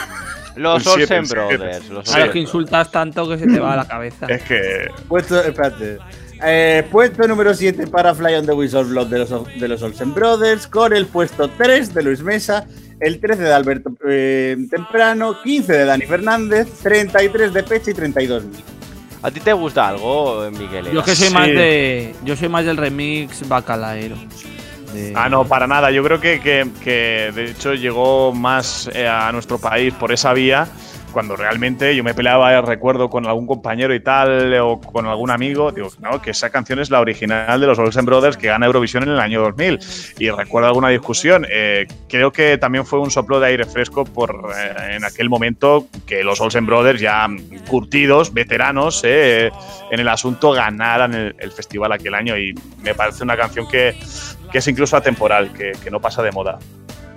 [0.57, 1.25] Los Olsen.
[1.25, 1.87] Brothers.
[1.87, 4.25] Los Claro, Olsen que insultas tanto que se te va a la cabeza.
[4.25, 4.89] Es que.
[5.07, 5.97] Puesto, espérate.
[6.43, 9.81] Eh, puesto número 7 para Fly on the Wings of Love de los, de los
[9.81, 12.67] Olsen Brothers, con el puesto 3 de Luis Mesa,
[12.99, 18.43] el 13 de Alberto eh, Temprano, 15 de Dani Fernández, 33 de Peche y 32
[18.45, 18.63] mil.
[19.23, 20.91] ¿A ti te gusta algo, Miguel?
[20.91, 21.33] Yo que soy Sí.
[21.33, 22.15] más de.
[22.23, 24.15] Yo soy más del remix bacalaero.
[24.93, 25.91] De- Ah, no, para nada.
[25.91, 30.33] Yo creo que, que- que, de hecho llegó más eh, a nuestro país por esa
[30.33, 30.67] vía.
[31.17, 35.31] Cuando realmente yo me peleaba, eh, recuerdo, con algún compañero y tal, o con algún
[35.31, 38.67] amigo, digo, no, que esa canción es la original de los Olsen Brothers que gana
[38.67, 39.79] Eurovisión en el año 2000.
[40.19, 41.47] Y recuerdo alguna discusión.
[41.49, 45.87] eh, creo que también fue un soplo de aire fresco por eh, en aquel momento
[46.05, 47.27] que los Olsen Brothers, ya
[47.67, 49.49] curtidos, veteranos eh,
[49.89, 52.37] en el asunto, ganaran el, festival aquel año.
[52.37, 52.53] Y
[52.83, 53.95] me parece una canción que,
[54.51, 56.59] que es incluso atemporal, que, no pasa de moda.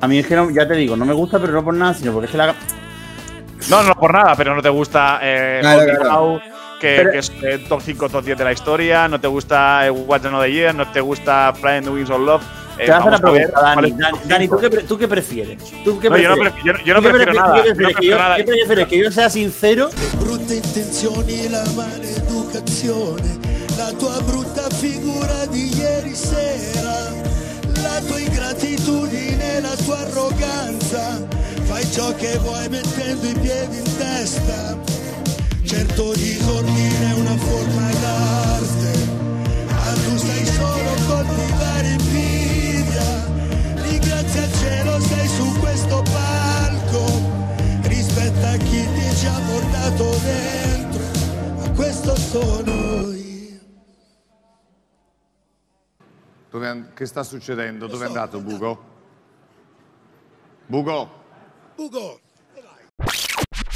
[0.00, 2.24] A mí es ya te digo, no me gusta, pero no por nada, sino porque
[2.24, 2.54] es que la.
[3.68, 6.04] No, no por nada, pero no te gusta eh, Claro, claro.
[6.04, 6.40] Now,
[6.80, 9.86] que, Pero- que es eh, top 5, top 10 de la historia, no te gusta
[9.86, 12.42] eh, What's Another Year, no te gusta Flying the Wings of Love.
[12.78, 13.90] Eh, Te voy a pregunta, Dani.
[13.92, 15.58] Dani, Dani, ¿tú qué, tú qué prefieres?
[15.84, 16.54] ¿Tú qué No, yo no prefieres?
[16.54, 17.36] prefi- yo no- yo no ¿Tú qué prefiero prefieres?
[17.36, 17.76] nada, ¿Qué no prefieres?
[17.76, 18.36] ¿Que prefiero yo- nada.
[18.36, 18.86] ¿Qué prefieres?
[18.88, 19.90] ¿Que yo sea sincero?
[20.20, 23.38] brutte intenzioni, la maleducazione,
[23.76, 26.96] la tua brutta figura di ieri sera,
[27.82, 31.18] la tua ingratitudine, la tua arroganza,
[31.70, 34.76] fai ciò che vuoi mettendo i piedi in testa,
[35.62, 38.92] certo di dormire è una forma d'arte,
[39.68, 43.24] ma tu stai solo a coltivare invidia,
[43.82, 47.04] di grazie al cielo sei su questo palco,
[47.82, 51.02] rispetta chi ti ha già portato dentro,
[51.56, 53.60] ma questo sono io.
[56.50, 57.86] Dove che sta succedendo?
[57.86, 58.88] Dove è andato Bugo?
[60.66, 61.18] Bugo?
[61.80, 62.20] Bugor.
[62.54, 63.70] Bye-bye.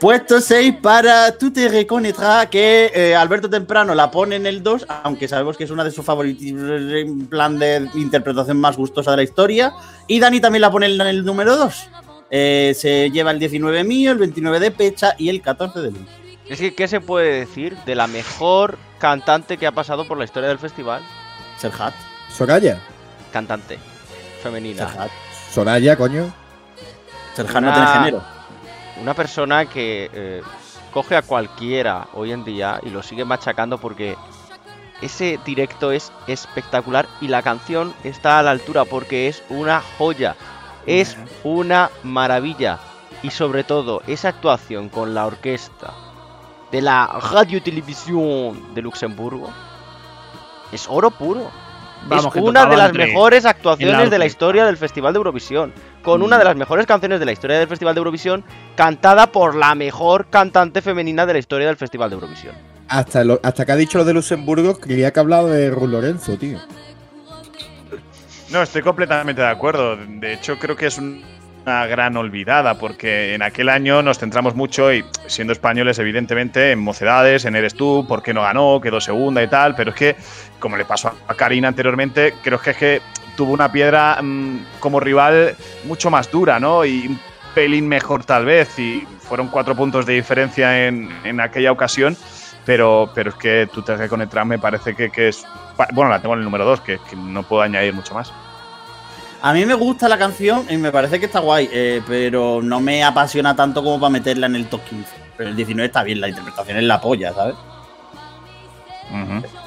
[0.00, 4.86] Puesto 6 para Tú te reconnaîtras que eh, Alberto Temprano la pone en el 2,
[5.04, 9.16] aunque sabemos que es una de sus favoritos en plan de interpretación más gustosa de
[9.18, 9.72] la historia.
[10.06, 11.88] Y Dani también la pone en el número 2.
[12.30, 16.06] se lleva el 19 mío, el 29 de Pecha y el 14 de Luis.
[16.48, 20.24] Es que, ¿qué se puede decir de la mejor cantante que ha pasado por la
[20.24, 21.02] historia del festival?
[21.58, 21.94] Serhat.
[22.30, 22.78] Soraya.
[23.32, 23.78] Cantante.
[24.42, 24.88] Femenina.
[24.88, 25.10] Serhat.
[25.50, 26.32] Soraya, coño.
[27.34, 28.35] Serhat no tiene género.
[29.00, 30.42] Una persona que eh,
[30.92, 34.16] coge a cualquiera hoy en día y lo sigue machacando porque
[35.02, 40.34] ese directo es espectacular y la canción está a la altura porque es una joya.
[40.86, 42.78] Es una maravilla.
[43.22, 45.92] Y sobre todo, esa actuación con la orquesta
[46.70, 49.50] de la Radio Televisión de Luxemburgo
[50.72, 51.50] es oro puro.
[52.08, 55.72] Vamos, es una de las mejores actuaciones la de la historia del Festival de Eurovisión.
[56.06, 58.44] Con una de las mejores canciones de la historia del Festival de Eurovisión,
[58.76, 62.54] cantada por la mejor cantante femenina de la historia del Festival de Eurovisión.
[62.88, 65.88] Hasta, lo- hasta que ha dicho lo de Luxemburgo, creía que ha hablado de Ruth
[65.90, 66.60] Lorenzo, tío.
[68.50, 69.96] No, estoy completamente de acuerdo.
[69.96, 71.24] De hecho, creo que es un-
[71.64, 76.78] una gran olvidada, porque en aquel año nos centramos mucho, y siendo españoles, evidentemente, en
[76.78, 80.16] mocedades, en Eres tú, por qué no ganó, quedó segunda y tal, pero es que,
[80.60, 83.00] como le pasó a Karina anteriormente, creo que es que
[83.36, 86.84] tuvo una piedra mm, como rival mucho más dura, ¿no?
[86.84, 87.20] Y un
[87.54, 92.16] pelín mejor tal vez, y fueron cuatro puntos de diferencia en, en aquella ocasión.
[92.64, 95.46] Pero, pero es que tú te con el me parece que, que es.
[95.92, 98.32] Bueno, la tengo en el número 2, que, que no puedo añadir mucho más.
[99.42, 102.80] A mí me gusta la canción y me parece que está guay, eh, pero no
[102.80, 105.08] me apasiona tanto como para meterla en el top 15.
[105.36, 107.54] Pero el 19 está bien, la interpretación es la polla, ¿sabes?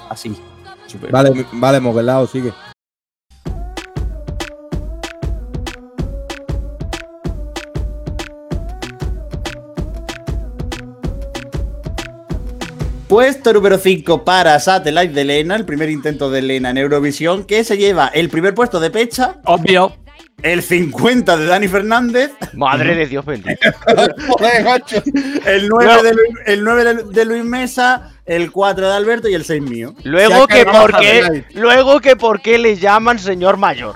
[0.10, 0.38] Así.
[0.88, 1.12] Súper.
[1.12, 2.52] Vale, vale, Moguelao, sigue.
[13.10, 17.64] Puesto número 5 para Satellite de Elena, el primer intento de Elena en Eurovisión, que
[17.64, 19.38] se lleva el primer puesto de Pecha.
[19.46, 19.98] Obvio.
[20.44, 22.34] El 50 de Dani Fernández.
[22.54, 23.60] Madre de Dios bendito.
[25.44, 29.44] El 9, de, Luis, el 9 de, Luis Mesa, el 4 de Alberto y el
[29.44, 29.96] 6 mío.
[30.04, 33.96] Luego que por qué, luego que por qué le llaman señor mayor.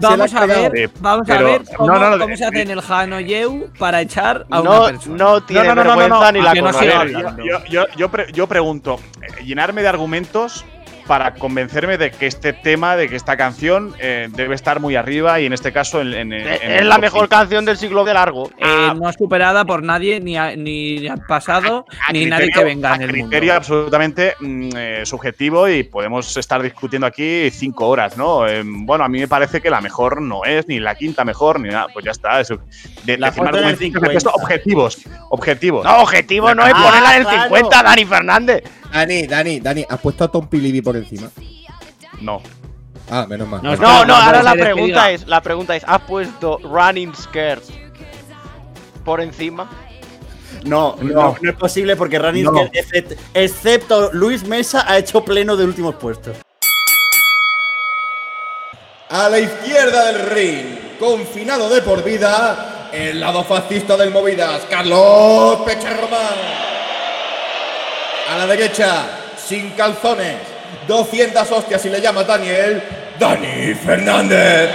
[0.00, 2.80] Vamos a ver, vamos a ver cómo, no, no, cómo eh, se hace en el
[2.86, 5.16] Hanoyeu para echar a No, una persona.
[5.16, 8.46] no tiene no, no, no, no, vergüenza no, ni la yo, yo, yo, pre- yo
[8.46, 10.64] pregunto, eh, llenarme de argumentos
[11.10, 15.40] para convencerme de que este tema, de que esta canción eh, debe estar muy arriba
[15.40, 17.30] y en este caso en, en- en Es la mejor cinco.
[17.36, 18.48] canción del siglo de largo.
[18.58, 22.50] Eh, no es superada por nadie, ni, a- ni al pasado, A ni criterio- nadie
[22.54, 23.24] que venga a en el mundo.
[23.26, 28.46] criterio absolutamente mm, eh, subjetivo y podemos estar discutiendo aquí cinco horas, ¿no?
[28.46, 31.58] Eh, bueno, a mí me parece que la mejor no es, ni la quinta mejor,
[31.58, 31.88] ni nada.
[31.92, 32.38] Pues ya está.
[32.40, 32.58] eso.
[33.02, 34.30] De, La de peso, 50.
[34.30, 34.98] objetivos.
[35.30, 35.84] Objetivos.
[35.84, 37.42] No, objetivo no es Ah, ponerla en el claro.
[37.56, 38.62] 50, Dani Fernández.
[38.92, 41.30] Dani, Dani, Dani, ¿has puesto a Tom Pilibi por encima?
[42.20, 42.42] No.
[43.10, 43.62] Ah, menos mal.
[43.62, 47.62] No, No, ahora la pregunta es, la pregunta es, ¿has puesto Running Skirt
[49.04, 49.68] por encima?
[50.64, 52.52] No, no, no es posible porque Running No.
[52.72, 56.36] Except- excepto Luis Mesa, ha hecho pleno de últimos puestos.
[59.08, 65.60] A la izquierda del ring, confinado de por vida, el lado fascista del Movidas, Carlos
[65.64, 66.78] Pecharromán.
[68.30, 69.06] A la derecha,
[69.36, 70.36] sin calzones,
[70.86, 72.82] 200 hostias si le llama Daniel,
[73.18, 74.70] Dani Fernández.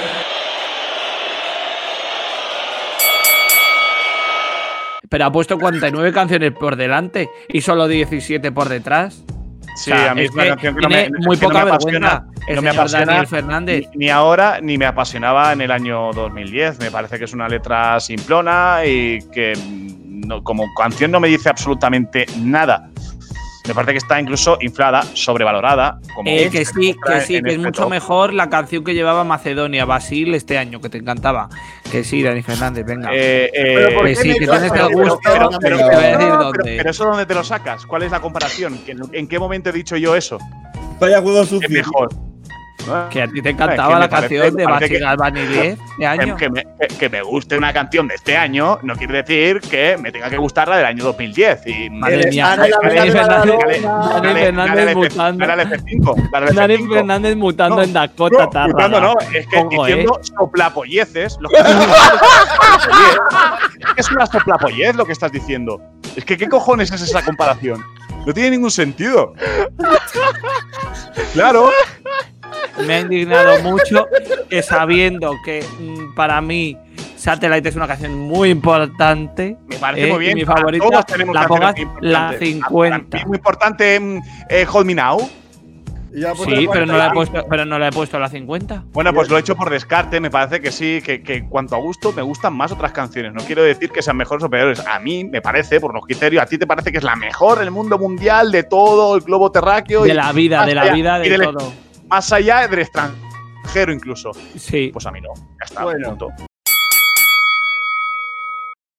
[5.09, 9.23] Pero ha puesto 49 canciones por delante y solo 17 por detrás.
[9.77, 11.45] Sí, O sea, a mí es una que canción que no me, muy es que
[11.45, 12.25] no poca me apasiona,
[12.55, 13.85] no me apasiona Daniel Fernández.
[13.93, 16.79] Ni, ni ahora ni me apasionaba en el año 2010.
[16.79, 19.53] Me parece que es una letra simplona y que
[20.05, 22.89] no- como canción no me dice absolutamente nada.
[23.67, 25.99] Me parece que está incluso inflada, sobrevalorada.
[26.13, 27.89] Como Eh, que sí, que sí, que es este mucho top.
[27.89, 31.49] mejor la canción que llevaba Macedonia, Basil, este año, que te encantaba.
[31.91, 33.09] Que sí, Dani Fernández, venga.
[33.11, 35.83] Eh, eh, Pero ¿por que sí, que tienes a el gusto, Pero- pero, pero- te
[35.83, 36.59] voy a decir no, dónde.
[36.63, 37.85] pero, pero eso dónde te lo sacas?
[37.85, 38.77] ¿Cuál es la comparación?
[38.85, 40.37] ¿Que ¿En, en qué momento he dicho yo eso?
[40.99, 41.69] Vaya juego Es sucio.
[41.69, 42.09] mejor.
[43.09, 46.05] Que a ti te Es encantaba que la parece- canción de que- Galvani 10 de
[46.05, 46.35] año.
[46.37, 46.65] Que, me,
[46.99, 50.37] que- me guste una canción de este año no quiere decir que me tenga que
[50.37, 51.65] gustar la del año 2010.
[51.67, 53.13] Y Madre mía, Dani Fernández,
[54.95, 55.45] mutando.
[55.45, 56.29] dale al F5.
[56.31, 56.93] dale al Dani F5.
[56.93, 58.67] Fernández mutando en Dakota No, Tarrada.
[58.73, 59.65] gritando no, es que ¿eh?
[59.69, 61.37] diciendo soplapolleces.
[63.97, 65.81] Es una soplapollez lo que estás diciendo.
[66.15, 67.83] Es que, ¿qué cojones es esa comparación?
[68.25, 69.33] No tiene ningún sentido.
[71.33, 71.69] Claro.
[72.85, 74.07] Me ha indignado mucho
[74.49, 76.77] que sabiendo que mm, para mí
[77.15, 79.57] Satellite es una canción muy importante.
[79.67, 80.35] Me parece eh, muy bien.
[80.35, 82.49] Mi favorita, todos tenemos la canciones pongas muy la importantes.
[82.49, 83.09] 50.
[83.09, 85.29] Para mí Muy importante, mm, eh, Hold Me Now.
[86.45, 87.13] Sí, pero no, la he 45.
[87.13, 88.85] puesto, pero no la he puesto a la 50.
[88.93, 90.21] Bueno, pues lo he hecho por descarte.
[90.21, 93.33] Me parece que sí, que, que en cuanto a gusto me gustan más otras canciones.
[93.33, 94.79] No quiero decir que sean mejores o peores.
[94.87, 97.59] A mí me parece, por los criterios, a ti te parece que es la mejor
[97.59, 100.03] del mundo mundial, de todo el globo terráqueo.
[100.03, 101.84] De y la vida, de la vida, y de todo.
[102.09, 104.31] Más allá del extranjero incluso.
[104.57, 104.89] Sí.
[104.93, 105.33] Pues a mí no.
[105.35, 105.83] Ya está.
[105.83, 106.09] Bueno.
[106.09, 106.29] punto.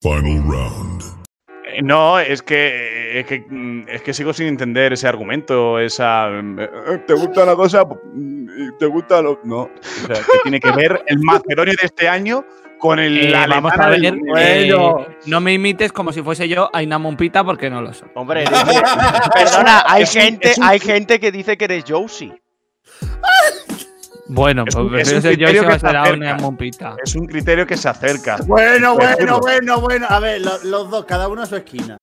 [0.02, 1.02] Final round.
[1.64, 6.28] Eh, No, es que, es que mm, es que sigo sin entender ese argumento, esa
[6.28, 6.68] mm, eh,
[7.06, 7.84] ¿te gusta la cosa?
[7.84, 9.62] Mm, ¿Te gusta lo no?
[9.62, 9.70] O
[10.06, 12.44] sea, que tiene que ver el Macedonio de este año
[12.78, 14.00] con el Eh, la vamos a ver.
[14.00, 14.70] del- eh,
[15.26, 18.08] no me imites como si fuese yo Aina Mompita porque no lo soy.
[18.14, 18.44] Hombre,
[19.34, 22.34] perdona, hay es gente, un- hay gente que dice que eres Josie.
[24.28, 25.86] Bueno, Es pues un- es prefiero un criterio que se.
[25.86, 26.96] Aina Mompita.
[27.04, 28.38] Es un criterio que se acerca.
[28.44, 30.06] Bueno, bueno, bueno, bueno.
[30.08, 31.96] A ver, lo- los dos, cada uno a su esquina.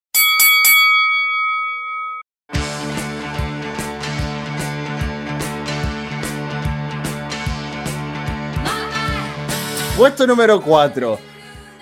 [9.97, 11.19] Puesto número 4.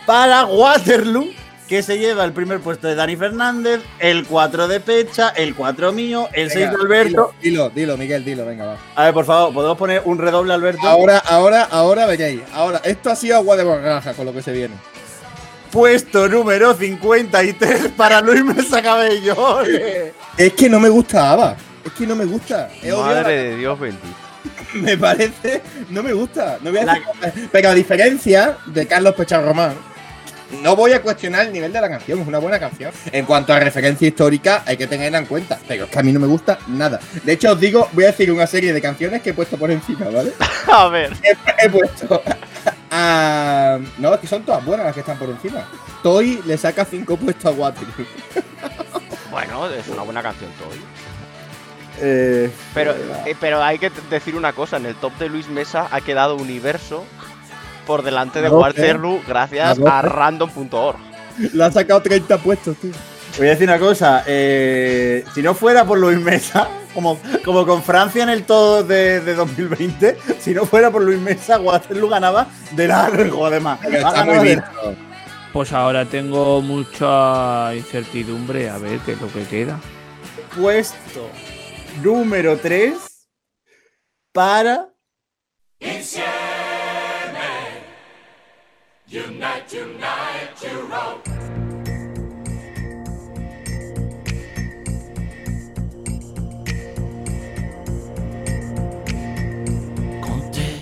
[0.06, 1.28] Para Waterloo,
[1.72, 5.94] que se lleva el primer puesto de Dani Fernández, el 4 de Pecha, el 4
[5.94, 7.34] mío, el 6 de Alberto.
[7.42, 8.78] Dilo, dilo, dilo, Miguel, dilo, venga, va.
[8.94, 10.86] A ver, por favor, ¿podemos poner un redoble, Alberto?
[10.86, 12.42] Ahora, ahora, ahora veréis.
[12.54, 14.76] Ahora, esto ha sido agua de borraja con lo que se viene.
[15.72, 19.60] Puesto número 53 para Luis Mesa Cabello.
[20.38, 21.56] Es que no me gusta ABBA.
[21.86, 22.70] Es que no me gusta.
[22.84, 24.06] He Madre de Dios bendito.
[24.74, 25.62] Me parece.
[25.90, 26.58] No me gusta.
[26.62, 29.74] No voy a La- decir- Pero a diferencia de Carlos Pecharromán,
[30.62, 32.20] no voy a cuestionar el nivel de la canción.
[32.22, 32.92] Es una buena canción.
[33.12, 35.60] En cuanto a referencia histórica, hay que tenerla en cuenta.
[35.68, 37.00] Pero es que a mí no me gusta nada.
[37.24, 39.72] De hecho, os digo, voy a decir una serie de canciones que he puesto por
[39.72, 40.34] encima, ¿vale?
[40.72, 41.14] A ver.
[41.24, 42.22] he, he puesto.
[42.92, 45.68] a- no, es que son todas buenas las que están por encima.
[46.04, 48.06] Toy le saca cinco puestos a Waterloo.
[49.32, 50.78] Bueno, es una buena canción Toy.
[52.02, 52.92] Eh, Pero,
[53.26, 56.36] eh, pero hay que decir una cosa, en el top de Luis Mesa ha quedado
[56.36, 57.06] Universo
[57.86, 58.50] por delante de.
[58.50, 60.98] Waterloo gracias A random.org.
[61.54, 62.92] Le ha sacado 30 puestos, tío.
[63.38, 64.24] Voy a decir una cosa.
[64.28, 69.22] eh, si no fuera por Luis Mesa, Como, como con Francia en el todo de,
[69.22, 73.80] de 2020, si no fuera por Luis Mesa, Waterloo ganaba de largo, además.
[73.86, 74.96] Está muy visto.
[75.54, 79.80] Pues ahora tengo mucha incertidumbre a ver qué es lo que queda.
[80.58, 81.30] Puesto
[82.04, 82.94] número 3
[84.34, 84.90] para
[100.22, 100.82] con te,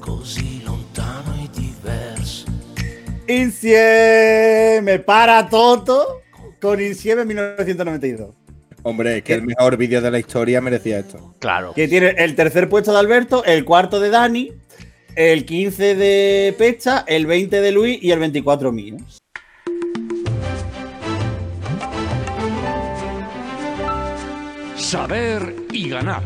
[0.00, 2.46] così lontano e diverso.
[3.26, 6.22] Insieme para Toto
[6.58, 8.30] con Insieme 1992.
[8.82, 11.34] Hombre, es que el mejor vídeo de la historia merecía esto.
[11.38, 11.74] Claro.
[11.74, 14.52] Que tiene el tercer puesto de Alberto, el cuarto de Dani,
[15.16, 18.96] el 15 de Pecha, el 20 de Luis y el 24 mío.
[24.76, 26.22] Saber y ganar.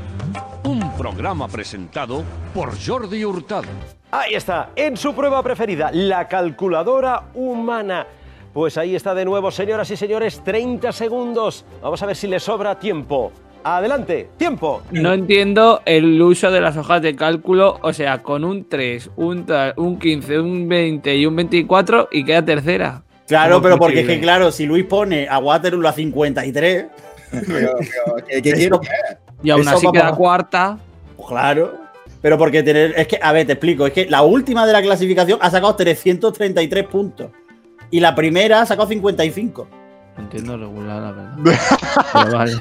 [0.64, 2.24] Un programa presentado
[2.54, 3.68] por Jordi Hurtado.
[4.10, 8.06] Ahí está, en su prueba preferida, la calculadora humana.
[8.52, 11.64] Pues ahí está de nuevo, señoras y señores, 30 segundos.
[11.82, 13.32] Vamos a ver si le sobra tiempo.
[13.64, 14.82] Adelante, tiempo.
[14.92, 19.46] No entiendo el uso de las hojas de cálculo, o sea, con un 3, un,
[19.46, 23.02] tal, un 15, un 20 y un 24 y queda tercera.
[23.26, 26.86] Claro, ¿Cómo pero porque es que, claro, si Luis pone a Waterloo a 53,
[27.30, 28.80] Pero, pero, ¿qué, qué quiero?
[29.42, 30.78] Y aún así queda pa- cuarta.
[31.16, 31.74] pues claro.
[32.20, 32.92] Pero porque tener.
[32.98, 33.86] Es que, a ver, te explico.
[33.86, 37.30] Es que la última de la clasificación ha sacado 333 puntos.
[37.90, 39.68] Y la primera ha sacado 55.
[40.16, 41.36] No entiendo regular, la verdad.
[42.12, 42.52] Pero vale.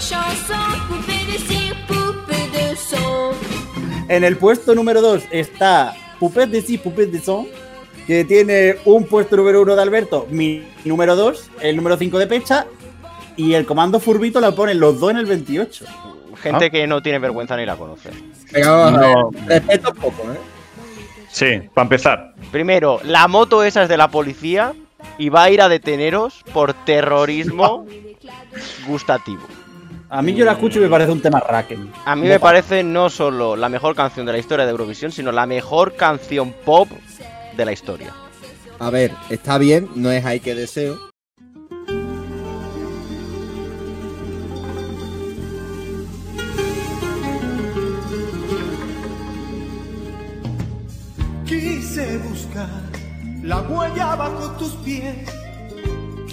[0.00, 3.34] Chansons, poupée de cire, poupée de son.
[4.08, 7.46] En el puesto número 2 está Pupet de sí, Pupet de son.
[8.06, 12.26] Que tiene un puesto número 1 de Alberto, mi número 2, el número 5 de
[12.26, 12.66] Pecha.
[13.36, 15.84] Y el comando Furbito lo ponen los dos en el 28.
[16.42, 18.10] Gente que no tiene vergüenza ni la conoce.
[18.52, 19.30] Venga, vamos a No.
[19.30, 19.46] ver.
[19.62, 20.38] Respeto poco, ¿eh?
[21.30, 22.34] Sí, para empezar.
[22.50, 24.72] Primero, la moto esa es de la policía
[25.18, 27.86] y va a ir a deteneros por terrorismo
[28.88, 29.42] gustativo.
[30.10, 31.92] A mí yo la escucho y me parece un tema Raken.
[32.06, 35.32] A mí me parece no solo la mejor canción de la historia de Eurovisión, sino
[35.32, 36.88] la mejor canción pop
[37.54, 38.14] de la historia.
[38.78, 40.96] A ver, está bien, no es hay que deseo.
[51.44, 52.68] Quise buscar
[53.42, 55.16] la huella bajo tus pies.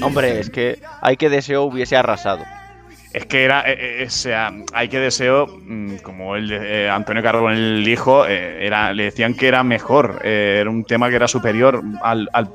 [0.01, 2.45] Hombre, es que hay que deseo hubiese arrasado.
[3.16, 6.89] Es que era, eh, eh, o sea, hay que deseo, mm, como el de eh,
[6.89, 11.16] Antonio Carbonell dijo, eh, era, le decían que era mejor, eh, era un tema que
[11.16, 12.49] era superior al, al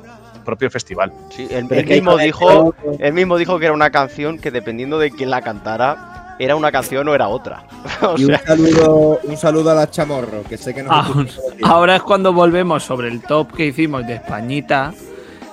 [0.44, 1.14] propio festival.
[1.30, 5.30] Sí, él, mismo dijo, él mismo dijo que era una canción que dependiendo de quién
[5.30, 7.64] la cantara, era una canción o era otra.
[8.02, 11.32] o Y un saludo, un saludo a la chamorro, que sé que nos Ah, tiempo.
[11.62, 14.92] Ahora es cuando volvemos sobre el top que hicimos de Españita,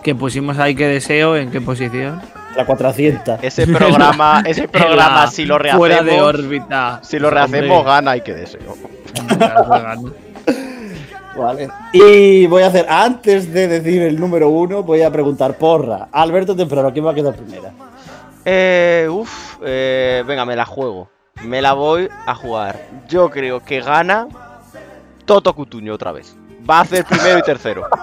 [0.03, 2.22] que pusimos ahí que deseo, ¿en qué posición?
[2.58, 3.39] La 400.
[3.43, 6.99] ese programa, ese programa la- si lo Fuera de rehacemos, órbita.
[7.03, 8.76] si lo rehacemos gana hay que deseo.
[11.36, 11.70] Vale.
[11.93, 16.08] Y voy a hacer, antes de decir el número uno, voy a preguntar porra.
[16.12, 17.72] Alberto Temprano, ¿quién va a quedar primera?
[18.43, 21.10] Eh, uf, eh, venga, me la juego.
[21.43, 22.80] Me la voy a jugar.
[23.08, 24.28] Yo creo que gana
[25.26, 26.36] Toto Cutuño otra vez.
[26.70, 27.88] Va a hacer primero y tercero.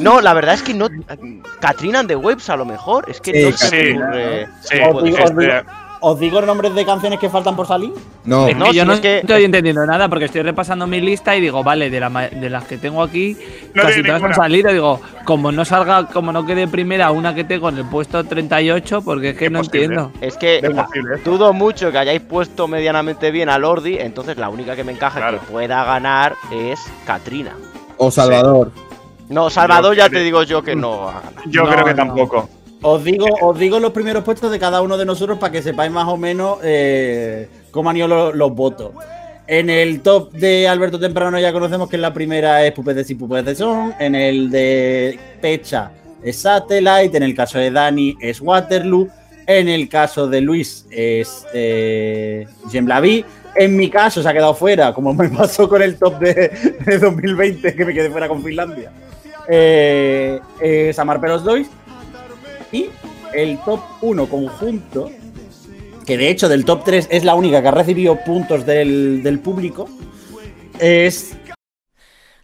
[0.00, 0.88] No, la verdad es que no.
[1.60, 3.08] Katrina and the Waves a lo mejor.
[3.08, 4.48] Es que Sí, no se ocurre.
[4.60, 5.64] Sí, os digo- este,
[6.00, 7.92] ¿Os digo nombres de canciones que faltan por salir?
[8.24, 11.00] No, Es que No, yo no es que- estoy entendiendo nada porque estoy repasando mi
[11.00, 13.36] lista y digo, vale, de, la ma- de las que tengo aquí,
[13.74, 14.70] No casi todas han salido.
[14.72, 19.02] Digo, como no salga, como no quede primera una que tengo en el puesto 38,
[19.02, 20.12] porque es que no entiendo.
[20.20, 21.20] Es que Es ¿eh?
[21.24, 23.98] dudo mucho que hayáis puesto medianamente bien a Lordi.
[23.98, 25.40] Entonces la única que me encaja Claro.
[25.40, 27.52] que pueda ganar es Katrina.
[27.96, 28.70] o Salvador.
[29.28, 31.12] No, Salvador Yo ya creo- te digo yo que no
[31.46, 31.96] yo No, creo que no.
[31.96, 32.48] tampoco.
[32.80, 35.90] Os digo, os digo los primeros puestos de cada uno de nosotros para que sepáis
[35.90, 38.92] más o menos eh, cómo han ido los, votos.
[39.48, 43.14] En el top de Alberto Temprano ya conocemos que en la primera es Pupetes y
[43.16, 43.94] Pupetes son.
[43.98, 45.90] En el de Pecha
[46.22, 47.16] es Satellite.
[47.16, 49.08] En el caso de Dani es Waterloo.
[49.46, 52.46] En el caso de Luis es eh.
[53.54, 56.98] En mi caso se ha quedado fuera, como me pasó con el top de, de
[56.98, 58.92] 2020, que me quedé fuera con Finlandia.
[59.48, 61.68] Eh, es Amar Pelos Dois.
[62.72, 62.90] Y
[63.34, 65.10] el top 1 conjunto,
[66.06, 69.38] que de hecho del top 3 es la única que ha recibido puntos del, del
[69.40, 69.88] público,
[70.78, 71.36] es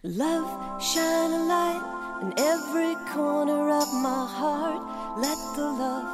[0.03, 1.81] Love, shine a light
[2.21, 4.79] in every corner of my heart.
[5.17, 6.05] Let the love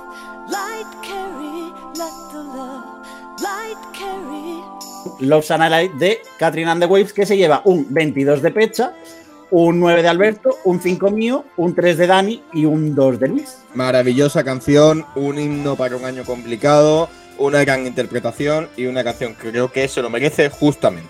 [0.49, 3.05] light carry, let the love
[3.41, 4.61] light carry.
[5.19, 8.93] Love Sanalite de Catherine and the Waves, que se lleva un 22 de Pecha,
[9.51, 13.27] un 9 de Alberto, un 5 mío, un 3 de Dani y un 2 de
[13.27, 13.57] Luis.
[13.75, 19.51] Maravillosa canción, un himno para un año complicado, una gran interpretación y una canción que
[19.51, 21.09] creo que se lo merece justamente.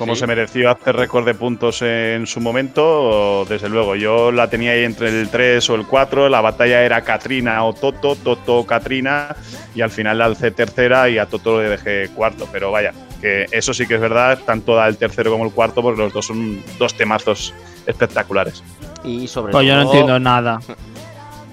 [0.00, 0.20] Como Sí.
[0.20, 3.96] se mereció hacer récord de puntos en su momento, desde luego.
[3.96, 6.30] Yo la tenía ahí entre el 3 o el 4.
[6.30, 9.36] La batalla era Katrina o Toto, Toto o Katrina.
[9.74, 12.48] Y al final la alcé tercera y a Toto le dejé cuarto.
[12.50, 15.82] Pero vaya, que eso sí que es verdad, tanto da el tercero como el cuarto,
[15.82, 17.52] porque los dos son dos temazos
[17.86, 18.64] espectaculares.
[19.04, 20.60] Y sobre Pues yo no todo- entiendo nada.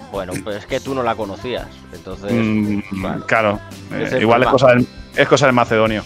[0.10, 1.68] Bueno, pues es que tú no la conocías.
[1.94, 2.32] Entonces.
[2.32, 3.26] Mm, bueno.
[3.28, 3.60] claro,
[3.92, 6.02] eh, igual es cosa, del, es cosa del macedonio.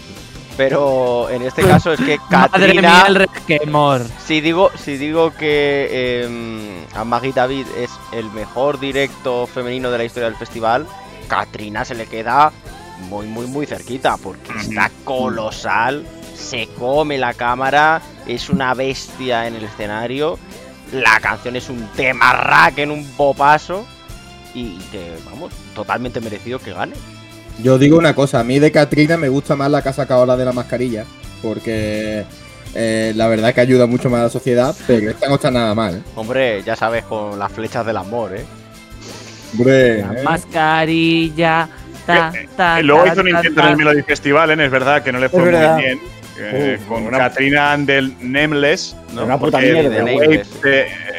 [0.61, 3.05] Pero en este caso es que Madre Katrina.
[3.07, 4.11] mía, el.
[4.23, 9.97] Si digo, si digo que eh, a Maggie David es el mejor directo femenino de
[9.97, 10.85] la historia del festival,
[11.27, 12.51] Katrina se le queda
[13.09, 16.05] muy, muy, muy cerquita, porque está colosal,
[16.35, 20.37] se come la cámara, es una bestia en el escenario,
[20.91, 23.87] la canción es un tema rack en un popaso
[24.53, 26.93] y que, vamos, totalmente merecido que gane.
[27.61, 30.21] Yo digo una cosa, a mí de Katrina me gusta más la que ha sacado
[30.21, 31.05] ahora de la mascarilla,
[31.41, 32.23] porque
[32.73, 35.75] eh, la verdad que ayuda mucho más a la sociedad, pero esta no está nada
[35.75, 35.95] mal.
[35.97, 36.01] ¿eh?
[36.15, 38.43] Hombre, ya sabes, con las flechas del amor, ¿eh?
[39.53, 40.23] Hombre, La ¿eh?
[40.23, 41.69] mascarilla.
[42.05, 43.67] Ta, ta, Eh, Luego ta, hizo un ta, intento ta.
[43.67, 44.65] en el Melody Festival, ¿eh?
[44.65, 45.99] es verdad que no le fue muy bien.
[46.39, 49.25] eh, Uf, con una- Katrina del Nameless, ¿no?
[49.25, 49.89] Una puta mierda.
[49.89, 50.47] The Nameless.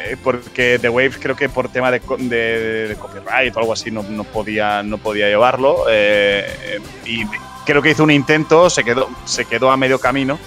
[0.05, 3.91] Eh, porque The Waves creo que por tema de, de- de copyright o algo así
[3.91, 5.85] no, no podía, no podía llevarlo.
[5.89, 7.23] eh, y
[7.65, 10.37] creo que hizo un intento, se quedó, se quedó a medio camino,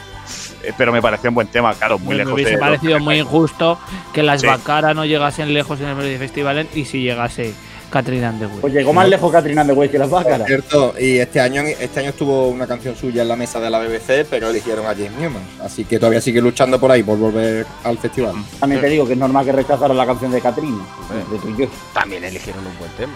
[0.63, 2.59] eh, pero me pareció un buen tema, claro, muy me lejos hubiese de.
[2.59, 3.79] parecido muy injusto
[4.13, 4.47] que las Sí.
[4.47, 7.55] Bacara no llegasen lejos en el Melody Festival y si llegase
[7.91, 8.61] Katrina and the Waves.
[8.61, 10.47] Pues llegó más lejos Catherine and the que las Bácaras.
[10.47, 13.78] cierto, y este año, este año estuvo una canción suya en la mesa de la
[13.78, 15.43] BBC, pero eligieron a James Newman.
[15.62, 18.34] Así que todavía sigue luchando por ahí por volver al festival.
[18.61, 20.84] También te digo que es normal que rechazaran la canción de Katrina.
[21.30, 21.68] De tú y yo.
[21.95, 23.12] También eligieron un buen tema.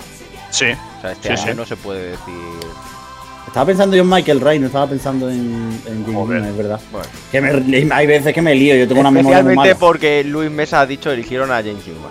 [0.50, 0.66] Sí,
[0.98, 1.56] O sea, este Sí, año sí.
[1.58, 2.34] no se puede decir.
[3.46, 5.36] Estaba pensando yo en Michael Ray, no estaba pensando en,
[5.86, 6.08] en James.
[6.08, 6.80] Newman, es verdad.
[6.92, 7.06] Bueno.
[7.32, 9.78] Que me- hay veces que me lío, yo tengo una memoria muy Especialmente mala.
[9.80, 12.10] porque Luis Mesa ha dicho eligieron a James Newman.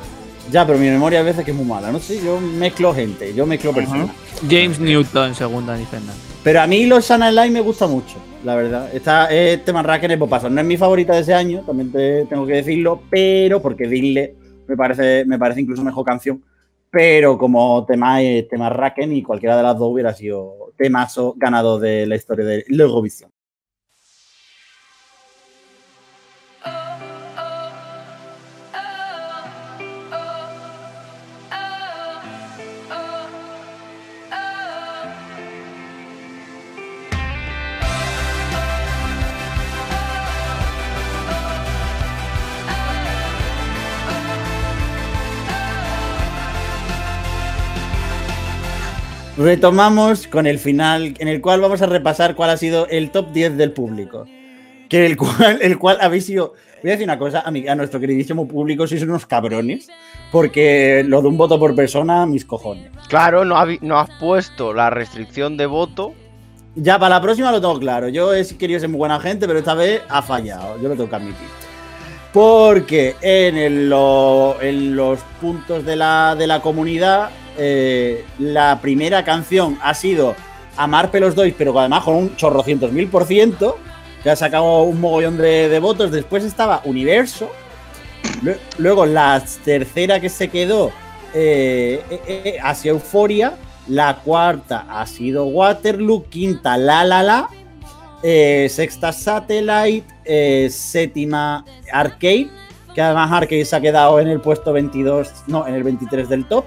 [0.51, 1.91] Ya, pero mi memoria a veces que es muy mala.
[1.91, 4.09] No sé, yo mezclo gente, yo mezclo personas.
[4.49, 6.15] James Newton, segunda Fernández.
[6.43, 8.89] Pero a mí los Sana Live me gusta mucho, la verdad.
[8.93, 10.49] Esta es tema en el Popaso.
[10.49, 14.35] No es mi favorita de ese año, también te tengo que decirlo, pero porque Dile
[14.67, 16.43] me parece, me parece incluso mejor canción.
[16.91, 21.77] Pero como tema es tema Racken y cualquiera de las dos hubiera sido temazo ganado
[21.77, 23.29] de la historia de Eurovisión.
[49.39, 53.31] Retomamos con el final, en el cual vamos a repasar cuál ha sido el top
[53.31, 54.25] 10 del público.
[54.89, 56.55] Que el cual, el cual habéis sido.
[56.83, 59.87] Voy a decir una cosa, a, mi- a nuestro queridísimo público, sois unos cabrones,
[60.29, 62.89] porque lo de un voto por persona, mis cojones.
[63.07, 66.13] Claro, no, has puesto la restricción de voto.
[66.75, 68.09] Ya, para la próxima lo tengo claro.
[68.09, 70.75] Yo he querido ser muy buena gente, pero esta vez ha fallado.
[70.81, 71.47] Yo lo tengo que admitir.
[72.33, 77.29] Porque en, el- lo- en los puntos de la, de la comunidad,
[77.59, 80.35] eh, la primera canción ha sido
[80.77, 83.77] Amar Pelos Dois, pero además con un chorrocientos mil por ciento,
[84.23, 86.11] que ha sacado un mogollón de, votos.
[86.11, 87.49] Después estaba Universo.
[88.41, 90.91] Lue- Luego la tercera que se quedó
[91.33, 93.53] eh, eh, eh, ha sido Euforia.
[93.87, 96.25] La cuarta ha sido Waterloo.
[96.29, 97.49] Quinta, La La La.
[98.23, 100.05] eh, sexta, Satellite.
[100.25, 102.49] eh, séptima, Arcade.
[102.93, 106.45] Que además Arcade se ha quedado en el puesto 22, no, en el 23 del
[106.45, 106.65] top.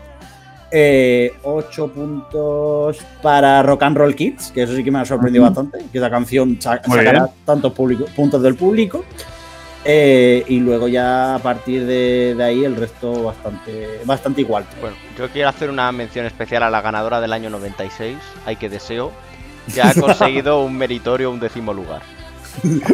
[0.74, 5.44] Eh, 8 puntos para Rock and Roll Kids, que eso sí que me ha sorprendido
[5.44, 6.58] bastante, que esa canción Muy
[6.98, 7.34] sacará bien.
[7.44, 9.04] tantos público- puntos del público.
[9.84, 14.64] Eh, y luego ya a partir de, de ahí el resto bastante, bastante igual.
[14.80, 18.16] Bueno, yo quiero hacer una mención especial a la ganadora del año 96,
[18.46, 19.10] Hay que deseo,
[19.74, 22.00] que ha conseguido un meritorio un décimo lugar.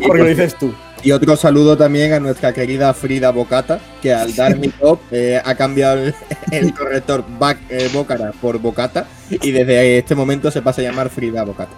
[0.07, 0.73] Porque lo dices tú.
[1.03, 5.41] Y otro saludo también a nuestra querida Frida Bocata, que al dar mi top eh,
[5.43, 6.15] ha cambiado el,
[6.51, 7.25] el corrector
[7.69, 11.73] eh, Bócara por Bocata y desde este momento se pasa a llamar Frida Bocata.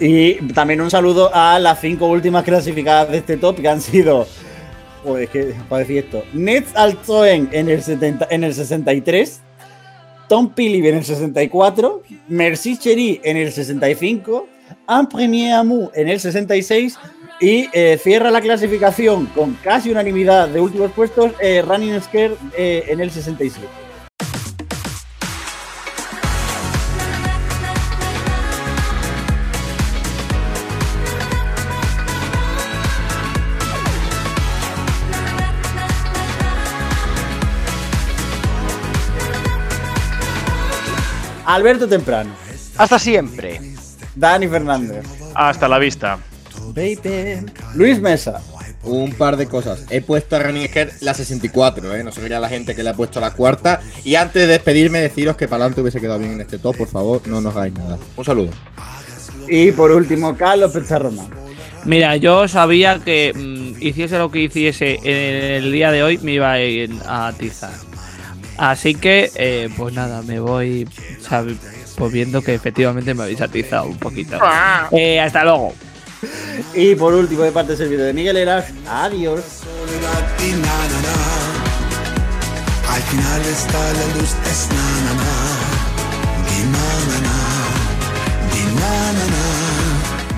[0.00, 4.26] Y también un saludo a las cinco últimas clasificadas de este top que han sido.
[5.02, 6.24] Joder, es que para decir esto.
[6.32, 9.40] Nets Altoen en el, 70, en el 63.
[10.28, 12.02] Tom Philip en el 64.
[12.28, 14.48] Merci Cherie en el 65.
[14.88, 16.98] Un Premier Amour en el 66.
[17.40, 21.32] Y eh, cierra la clasificación con casi unanimidad de últimos puestos.
[21.40, 23.66] eh, Running Scare eh, en el 67.
[41.46, 42.30] Alberto Temprano.
[42.76, 43.60] Hasta siempre.
[44.14, 45.06] Dani Fernández.
[45.34, 46.18] Hasta la vista.
[46.74, 47.46] Baby.
[47.74, 48.40] Luis Mesa.
[48.82, 49.84] Un par de cosas.
[49.90, 52.04] He puesto a Running Scared la 64, ¿eh?
[52.04, 53.80] No se la gente que le ha puesto la cuarta.
[54.04, 57.20] Y antes de despedirme, deciros que Palante hubiese quedado bien en este top, por favor,
[57.26, 57.98] no nos hagáis nada.
[58.16, 58.50] Un saludo.
[59.48, 61.24] Y por último, Carlos Pizarrona.
[61.84, 66.32] Mira, yo sabía que mm, hiciese lo que hiciese en el día de hoy, me
[66.32, 67.70] iba a ir a atizar.
[68.56, 70.88] Así que, eh, pues nada, me voy
[71.20, 71.56] sabe-
[71.96, 74.38] pues viendo que efectivamente me habéis atizado un poquito.
[74.92, 75.74] Eh, hasta luego.
[76.74, 79.40] Y por último, de parte del servidor de Miguel Eras, adiós.
[82.88, 85.32] Al final está la luz, es na, na, na.
[86.48, 87.36] Di na, na, na.
[88.52, 89.44] Di na, na, na.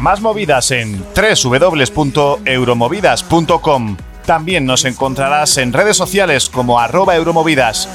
[0.01, 3.97] Más movidas en www.euromovidas.com.
[4.27, 7.89] También nos encontrarás en redes sociales como arroba euromovidas.